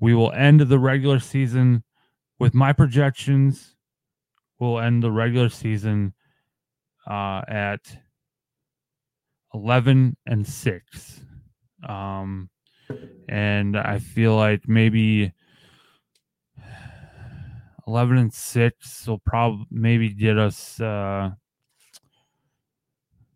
we 0.00 0.14
will 0.14 0.32
end 0.32 0.60
the 0.60 0.78
regular 0.78 1.18
season 1.18 1.82
with 2.38 2.54
my 2.54 2.72
projections. 2.72 3.74
We'll 4.58 4.80
end 4.80 5.02
the 5.02 5.10
regular 5.10 5.48
season 5.48 6.14
uh, 7.08 7.42
at 7.48 7.80
11 9.54 10.16
and 10.26 10.46
6. 10.46 11.20
Um, 11.88 12.50
and 13.28 13.76
I 13.76 13.98
feel 13.98 14.34
like 14.34 14.68
maybe 14.68 15.32
11 17.86 18.18
and 18.18 18.34
6 18.34 19.06
will 19.06 19.18
probably 19.18 19.66
maybe 19.70 20.10
get 20.10 20.38
us 20.38 20.80
uh, 20.80 21.30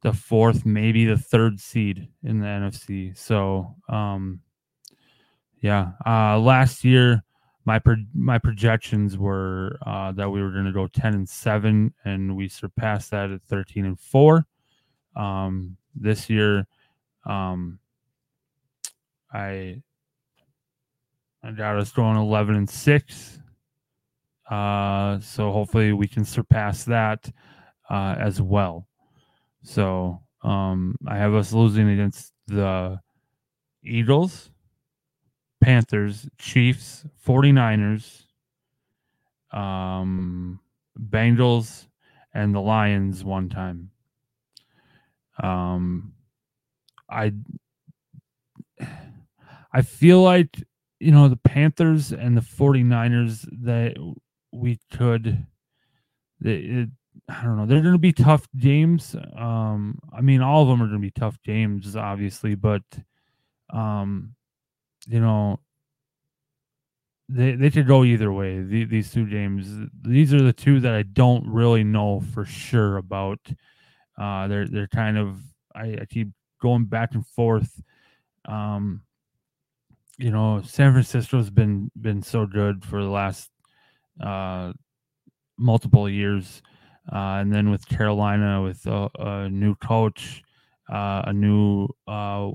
the 0.02 0.12
fourth, 0.12 0.66
maybe 0.66 1.04
the 1.04 1.16
third 1.16 1.60
seed 1.60 2.08
in 2.24 2.40
the 2.40 2.46
NFC. 2.46 3.16
So, 3.16 3.76
um, 3.88 4.40
yeah, 5.60 5.92
uh, 6.04 6.38
last 6.38 6.84
year 6.84 7.22
my 7.64 7.78
pro- 7.78 8.04
my 8.14 8.38
projections 8.38 9.16
were 9.16 9.78
uh, 9.86 10.12
that 10.12 10.30
we 10.30 10.42
were 10.42 10.50
going 10.50 10.64
to 10.64 10.72
go 10.72 10.86
10 10.86 11.14
and 11.14 11.28
7 11.28 11.94
and 12.04 12.36
we 12.36 12.48
surpassed 12.48 13.10
that 13.10 13.30
at 13.30 13.42
13 13.42 13.84
and 13.84 14.00
4 14.00 14.46
um, 15.16 15.76
this 15.94 16.28
year 16.30 16.66
um, 17.26 17.78
i 19.32 19.80
i 21.44 21.50
got 21.52 21.78
us 21.78 21.92
going 21.92 22.16
11 22.16 22.56
and 22.56 22.68
6 22.70 23.38
uh, 24.52 25.18
so 25.20 25.50
hopefully 25.50 25.94
we 25.94 26.06
can 26.06 26.26
surpass 26.26 26.84
that 26.84 27.32
uh, 27.88 28.14
as 28.18 28.42
well. 28.42 28.86
So 29.62 30.20
um, 30.42 30.96
i 31.06 31.16
have 31.16 31.34
us 31.34 31.52
losing 31.52 31.88
against 31.88 32.32
the 32.48 33.00
eagles 33.82 34.50
Panthers, 35.62 36.28
Chiefs, 36.38 37.04
49ers, 37.26 38.24
um, 39.52 40.60
Bengals, 40.98 41.86
and 42.34 42.54
the 42.54 42.60
Lions 42.60 43.24
one 43.24 43.48
time. 43.48 43.90
Um, 45.42 46.14
I 47.08 47.32
I 49.72 49.82
feel 49.82 50.22
like 50.22 50.62
you 51.00 51.12
know 51.12 51.28
the 51.28 51.36
Panthers 51.36 52.12
and 52.12 52.36
the 52.36 52.42
49ers 52.42 53.46
that 53.62 53.96
we 54.52 54.78
could 54.92 55.46
it, 56.44 56.90
I 57.28 57.42
don't 57.44 57.56
know. 57.56 57.66
They're 57.66 57.82
going 57.82 57.94
to 57.94 57.98
be 57.98 58.12
tough 58.12 58.48
games. 58.58 59.14
Um, 59.36 59.98
I 60.12 60.20
mean, 60.22 60.40
all 60.42 60.62
of 60.62 60.68
them 60.68 60.82
are 60.82 60.86
going 60.86 61.00
to 61.00 61.06
be 61.06 61.10
tough 61.10 61.38
games, 61.44 61.94
obviously, 61.94 62.54
but 62.54 62.82
um, 63.70 64.34
you 65.06 65.20
know, 65.20 65.60
they 67.28 67.54
they 67.54 67.70
could 67.70 67.86
go 67.86 68.04
either 68.04 68.32
way. 68.32 68.62
The, 68.62 68.84
these 68.84 69.10
two 69.12 69.26
games, 69.26 69.66
these 70.02 70.34
are 70.34 70.42
the 70.42 70.52
two 70.52 70.80
that 70.80 70.94
I 70.94 71.02
don't 71.02 71.46
really 71.46 71.84
know 71.84 72.20
for 72.20 72.44
sure 72.44 72.96
about. 72.96 73.40
Uh, 74.18 74.48
they're 74.48 74.68
they're 74.68 74.88
kind 74.88 75.16
of 75.18 75.38
I, 75.74 75.98
I 76.02 76.06
keep 76.08 76.28
going 76.60 76.84
back 76.84 77.14
and 77.14 77.26
forth. 77.26 77.82
Um, 78.46 79.02
you 80.18 80.30
know, 80.30 80.62
San 80.64 80.92
Francisco's 80.92 81.50
been 81.50 81.90
been 82.00 82.22
so 82.22 82.46
good 82.46 82.84
for 82.84 83.02
the 83.02 83.08
last 83.08 83.50
uh, 84.20 84.72
multiple 85.58 86.08
years, 86.08 86.62
uh, 87.10 87.40
and 87.40 87.52
then 87.52 87.70
with 87.70 87.86
Carolina, 87.88 88.62
with 88.62 88.84
a, 88.86 89.08
a 89.18 89.48
new 89.48 89.74
coach, 89.76 90.42
uh, 90.92 91.22
a 91.26 91.32
new 91.32 91.88
uh, 92.06 92.50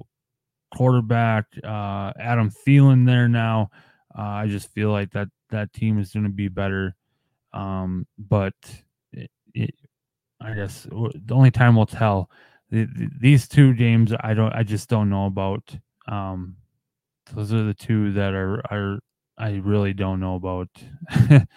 quarterback, 0.76 1.46
uh, 1.64 2.14
Adam 2.20 2.52
Thielen 2.52 3.06
there 3.06 3.28
now. 3.28 3.70
Uh, 4.18 4.22
I 4.22 4.48
just 4.48 4.72
feel 4.72 4.92
like 4.92 5.12
that 5.12 5.28
that 5.50 5.74
team 5.74 6.00
is 6.00 6.12
going 6.12 6.26
to 6.26 6.32
be 6.32 6.48
better. 6.48 6.96
Um, 7.54 8.06
but 8.18 8.54
it, 9.14 9.32
it, 9.54 9.74
I 10.42 10.54
guess 10.54 10.84
the 10.84 11.34
only 11.34 11.52
time 11.52 11.76
will 11.76 11.86
tell. 11.86 12.30
The, 12.70 12.86
the, 12.86 13.10
these 13.20 13.48
two 13.48 13.74
games, 13.74 14.12
I 14.20 14.34
don't, 14.34 14.54
I 14.54 14.64
just 14.64 14.90
don't 14.90 15.10
know 15.10 15.26
about. 15.26 15.76
Um, 16.08 16.58
those 17.34 17.54
are 17.54 17.64
the 17.64 17.74
two 17.74 18.14
that 18.14 18.34
are 18.34 18.62
are 18.72 19.00
I 19.38 19.56
really 19.64 19.94
don't 19.94 20.20
know 20.20 20.36
about. 20.36 20.70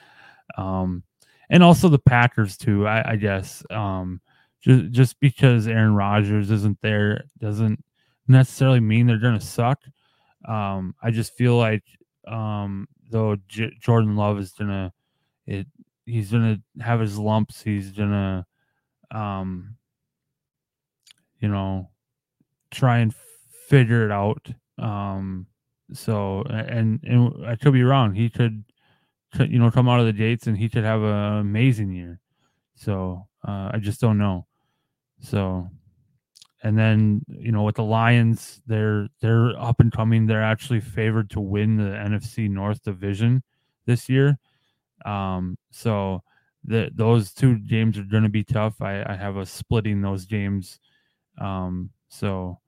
um, 0.59 1.03
and 1.49 1.63
also 1.63 1.89
the 1.89 1.99
Packers 1.99 2.57
too. 2.57 2.87
I, 2.87 3.13
I 3.13 3.17
guess 3.17 3.63
um, 3.71 4.21
just 4.61 4.91
just 4.91 5.21
because 5.21 5.67
Aaron 5.67 5.95
Rodgers 5.95 6.51
isn't 6.51 6.79
there 6.83 7.25
doesn't 7.39 7.83
necessarily 8.31 8.81
mean 8.81 9.07
they're 9.07 9.19
going 9.19 9.39
to 9.39 9.45
suck. 9.45 9.81
Um, 10.49 10.95
I 11.03 11.11
just 11.11 11.35
feel 11.35 11.57
like 11.57 11.85
um, 12.27 12.89
though 13.11 13.37
J- 13.49 13.77
Jordan 13.81 14.17
Love 14.17 14.39
is 14.39 14.53
gonna 14.53 14.93
it 15.47 15.67
he's 16.07 16.31
gonna 16.31 16.59
have 16.81 17.01
his 17.01 17.19
lumps. 17.19 17.63
He's 17.63 17.93
gonna 17.93 18.47
um, 19.11 19.77
you 21.41 21.49
know 21.49 21.91
try 22.71 22.99
and 22.99 23.15
figure 23.69 24.05
it 24.05 24.13
out. 24.13 24.49
Um, 24.79 25.47
so 25.93 26.43
and 26.49 27.01
and 27.03 27.47
I 27.47 27.57
could 27.57 27.73
be 27.73 27.83
wrong. 27.83 28.15
He 28.15 28.31
could, 28.31 28.65
you 29.39 29.59
know 29.59 29.71
come 29.71 29.89
out 29.89 30.01
of 30.01 30.07
the 30.07 30.13
gates 30.13 30.47
and 30.47 30.57
he 30.57 30.69
could 30.69 30.85
have 30.85 31.03
an 31.03 31.39
amazing 31.39 31.93
year. 31.93 32.21
So 32.77 33.27
uh, 33.47 33.71
I 33.75 33.79
just 33.79 34.01
don't 34.01 34.19
know. 34.19 34.47
So 35.21 35.71
and 36.63 36.79
then 36.79 37.23
you 37.29 37.53
know 37.53 37.63
with 37.63 37.77
the 37.77 37.85
Lions, 37.85 38.61
they're 38.67 39.09
they're 39.21 39.59
up 39.59 39.81
and 39.81 39.93
coming. 39.93 40.27
They're 40.27 40.43
actually 40.43 40.81
favored 40.81 41.31
to 41.31 41.41
win 41.41 41.77
the 41.77 41.91
NFC 41.91 42.49
North 42.51 42.83
division 42.83 43.43
this 43.87 44.09
year. 44.09 44.39
Um, 45.05 45.57
so 45.71 46.23
the, 46.65 46.91
those 46.95 47.33
two 47.33 47.59
games 47.59 47.99
are 47.99 48.05
going 48.05 48.25
to 48.25 48.29
be 48.29 48.45
tough. 48.45 48.83
I, 48.83 49.03
I 49.07 49.17
have 49.17 49.37
a 49.37 49.47
splitting 49.47 50.03
those 50.03 50.27
games. 50.27 50.79
Um, 51.39 51.91
so 52.09 52.61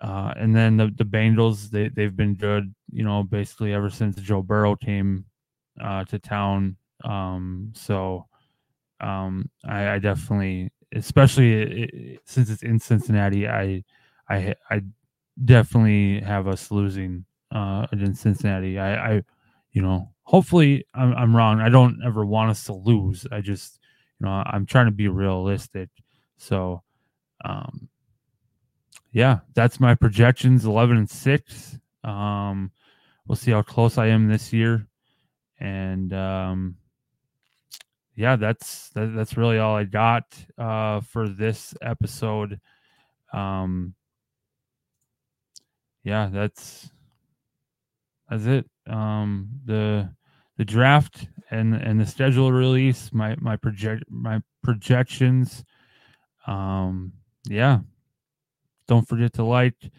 uh, 0.00 0.34
and 0.36 0.54
then 0.54 0.76
the 0.76 0.92
the 0.96 1.04
Bengals 1.04 1.70
they 1.70 1.88
they've 1.88 2.16
been 2.16 2.34
good. 2.34 2.74
You 2.92 3.04
know, 3.04 3.22
basically 3.22 3.72
ever 3.72 3.88
since 3.88 4.16
Joe 4.16 4.42
Burrow 4.42 4.76
came 4.76 5.24
uh, 5.80 6.04
to 6.06 6.18
town. 6.18 6.76
Um, 7.04 7.72
so 7.74 8.26
um, 9.00 9.48
I, 9.64 9.94
I 9.94 9.98
definitely 9.98 10.70
especially 10.92 12.18
since 12.24 12.50
it's 12.50 12.62
in 12.62 12.78
Cincinnati, 12.78 13.48
I, 13.48 13.84
I, 14.28 14.54
I 14.70 14.82
definitely 15.44 16.20
have 16.20 16.46
us 16.48 16.70
losing 16.70 17.24
uh, 17.50 17.86
against 17.92 18.22
Cincinnati. 18.22 18.78
I, 18.78 19.14
I, 19.14 19.22
you 19.72 19.82
know, 19.82 20.10
hopefully 20.22 20.86
I'm, 20.94 21.14
I'm 21.14 21.36
wrong. 21.36 21.60
I 21.60 21.68
don't 21.68 22.00
ever 22.04 22.24
want 22.24 22.50
us 22.50 22.64
to 22.64 22.74
lose. 22.74 23.26
I 23.30 23.40
just, 23.40 23.78
you 24.20 24.26
know, 24.26 24.42
I'm 24.46 24.66
trying 24.66 24.86
to 24.86 24.92
be 24.92 25.08
realistic. 25.08 25.88
So, 26.36 26.82
um, 27.44 27.88
yeah, 29.12 29.40
that's 29.54 29.80
my 29.80 29.94
projections 29.94 30.64
11 30.64 30.96
and 30.96 31.10
6. 31.10 31.78
Um, 32.04 32.70
we'll 33.26 33.36
see 33.36 33.50
how 33.50 33.62
close 33.62 33.98
I 33.98 34.06
am 34.08 34.28
this 34.28 34.52
year. 34.52 34.86
And, 35.60 36.12
um, 36.12 36.76
yeah, 38.14 38.36
that's 38.36 38.90
that, 38.90 39.14
that's 39.14 39.36
really 39.36 39.58
all 39.58 39.74
I 39.74 39.84
got 39.84 40.24
uh, 40.58 41.00
for 41.00 41.28
this 41.28 41.74
episode. 41.80 42.60
Um, 43.32 43.94
yeah, 46.04 46.28
that's 46.32 46.90
that's 48.28 48.44
it. 48.44 48.68
Um, 48.86 49.48
the 49.64 50.10
the 50.58 50.64
draft 50.64 51.28
and 51.50 51.74
and 51.74 52.00
the 52.00 52.06
schedule 52.06 52.52
release, 52.52 53.12
my 53.12 53.36
my 53.40 53.56
project 53.56 54.04
my 54.08 54.42
projections. 54.62 55.64
Um, 56.46 57.12
yeah, 57.48 57.80
don't 58.88 59.08
forget 59.08 59.32
to 59.34 59.44
like, 59.44 59.90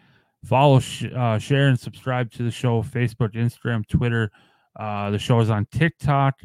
follow, 0.44 0.78
sh- 0.78 1.06
uh, 1.14 1.38
share, 1.38 1.68
and 1.68 1.78
subscribe 1.78 2.30
to 2.32 2.42
the 2.42 2.50
show. 2.50 2.82
Facebook, 2.82 3.34
Instagram, 3.34 3.86
Twitter. 3.88 4.30
Uh, 4.76 5.10
the 5.10 5.18
show 5.18 5.40
is 5.40 5.50
on 5.50 5.66
TikTok. 5.72 6.40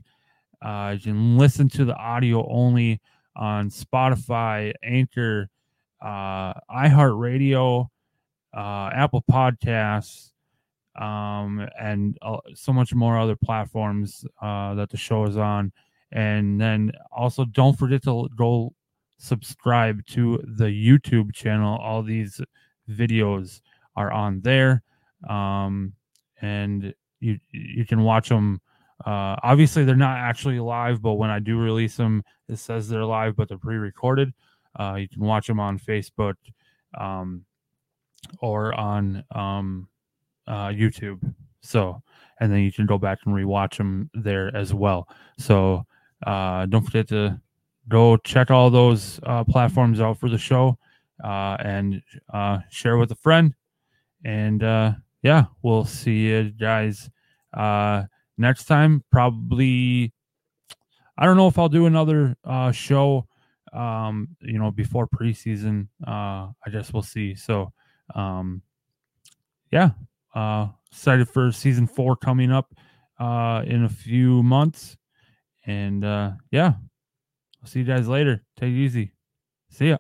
Uh, 0.62 0.96
you 0.98 1.00
can 1.00 1.38
listen 1.38 1.70
to 1.70 1.86
the 1.86 1.96
audio 1.96 2.48
only 2.50 3.00
on 3.36 3.70
Spotify, 3.70 4.74
Anchor, 4.84 5.50
uh, 6.02 6.54
iHeartRadio, 6.70 7.88
uh, 8.56 8.90
Apple 8.94 9.24
Podcasts, 9.30 10.32
um, 11.00 11.68
and 11.80 12.18
uh, 12.22 12.38
so 12.54 12.74
much 12.74 12.94
more 12.94 13.18
other 13.18 13.36
platforms 13.36 14.26
uh, 14.42 14.74
that 14.76 14.90
the 14.90 14.98
show 14.98 15.26
is 15.26 15.38
on. 15.38 15.72
And 16.12 16.60
then 16.60 16.92
also 17.12 17.46
don't 17.46 17.78
forget 17.78 18.04
to 18.04 18.28
go 18.36 18.74
subscribe 19.18 20.06
to 20.08 20.44
the 20.58 20.66
YouTube 20.66 21.34
channel. 21.34 21.78
All 21.78 22.02
these 22.02 22.42
videos 22.90 23.62
are 23.96 24.12
on 24.12 24.42
there, 24.42 24.82
um, 25.30 25.94
and 26.42 26.94
you 27.20 27.40
you 27.52 27.86
can 27.86 28.02
watch 28.04 28.30
them. 28.30 28.62
Uh, 29.06 29.36
obviously, 29.44 29.86
they're 29.86 29.96
not 29.96 30.18
actually 30.18 30.60
live, 30.60 31.02
but 31.02 31.14
when 31.14 31.30
I 31.30 31.40
do 31.40 31.58
release 31.58 31.96
them, 31.96 32.24
it 32.48 32.58
says 32.58 32.90
they're 32.90 33.06
live, 33.06 33.36
but 33.36 33.48
they're 33.48 33.58
pre-recorded. 33.58 34.34
Uh, 34.78 34.96
you 34.96 35.08
can 35.08 35.22
watch 35.22 35.48
them 35.48 35.60
on 35.60 35.80
Facebook 35.80 36.36
um, 36.98 37.46
or 38.40 38.74
on 38.74 39.24
um, 39.34 39.88
uh, 40.48 40.68
YouTube. 40.68 41.20
So, 41.62 42.02
and 42.40 42.52
then 42.52 42.60
you 42.60 42.72
can 42.72 42.86
go 42.86 42.98
back 42.98 43.20
and 43.26 43.34
rewatch 43.34 43.78
them 43.78 44.10
there 44.14 44.56
as 44.56 44.74
well. 44.74 45.08
So, 45.38 45.86
uh, 46.26 46.66
don't 46.66 46.84
forget 46.84 47.08
to 47.10 47.40
go 47.88 48.18
check 48.18 48.52
all 48.52 48.70
those 48.70 49.20
uh, 49.24 49.44
platforms 49.44 50.00
out 50.00 50.20
for 50.20 50.30
the 50.30 50.38
show 50.38 50.78
uh, 51.24 51.58
and 51.60 52.02
uh, 52.34 52.60
share 52.70 52.98
with 52.98 53.12
a 53.12 53.16
friend. 53.16 53.54
And 54.24 54.64
uh, 54.64 54.94
yeah, 55.22 55.46
we'll 55.62 55.86
see 55.86 56.28
you 56.28 56.52
guys 56.52 57.10
uh, 57.54 58.04
next 58.40 58.66
time. 58.66 59.04
Probably, 59.12 60.14
I 61.18 61.26
don't 61.26 61.38
know 61.38 61.48
if 61.48 61.60
I'll 61.60 61.70
do 61.70 61.86
another 61.86 62.36
uh, 62.44 62.72
show, 62.72 63.28
um, 63.74 64.30
you 64.42 64.58
know, 64.58 64.72
before 64.72 65.08
preseason. 65.08 65.88
Uh, 66.06 66.50
I 66.66 66.72
guess 66.72 66.92
we'll 66.92 67.04
see. 67.04 67.36
So, 67.36 67.72
um, 68.16 68.64
yeah, 69.72 69.92
uh, 70.34 70.70
excited 70.92 71.30
for 71.30 71.52
season 71.52 71.86
four 71.86 72.16
coming 72.16 72.52
up 72.52 72.74
uh, 73.20 73.64
in 73.68 73.84
a 73.84 73.90
few 73.90 74.42
months. 74.42 74.98
And 75.66 76.04
uh, 76.04 76.32
yeah, 76.50 76.74
I'll 77.62 77.68
see 77.68 77.80
you 77.80 77.86
guys 77.86 78.08
later. 78.08 78.44
Take 78.58 78.72
it 78.72 78.78
easy. 78.78 79.12
See 79.70 79.90
ya. 79.90 79.98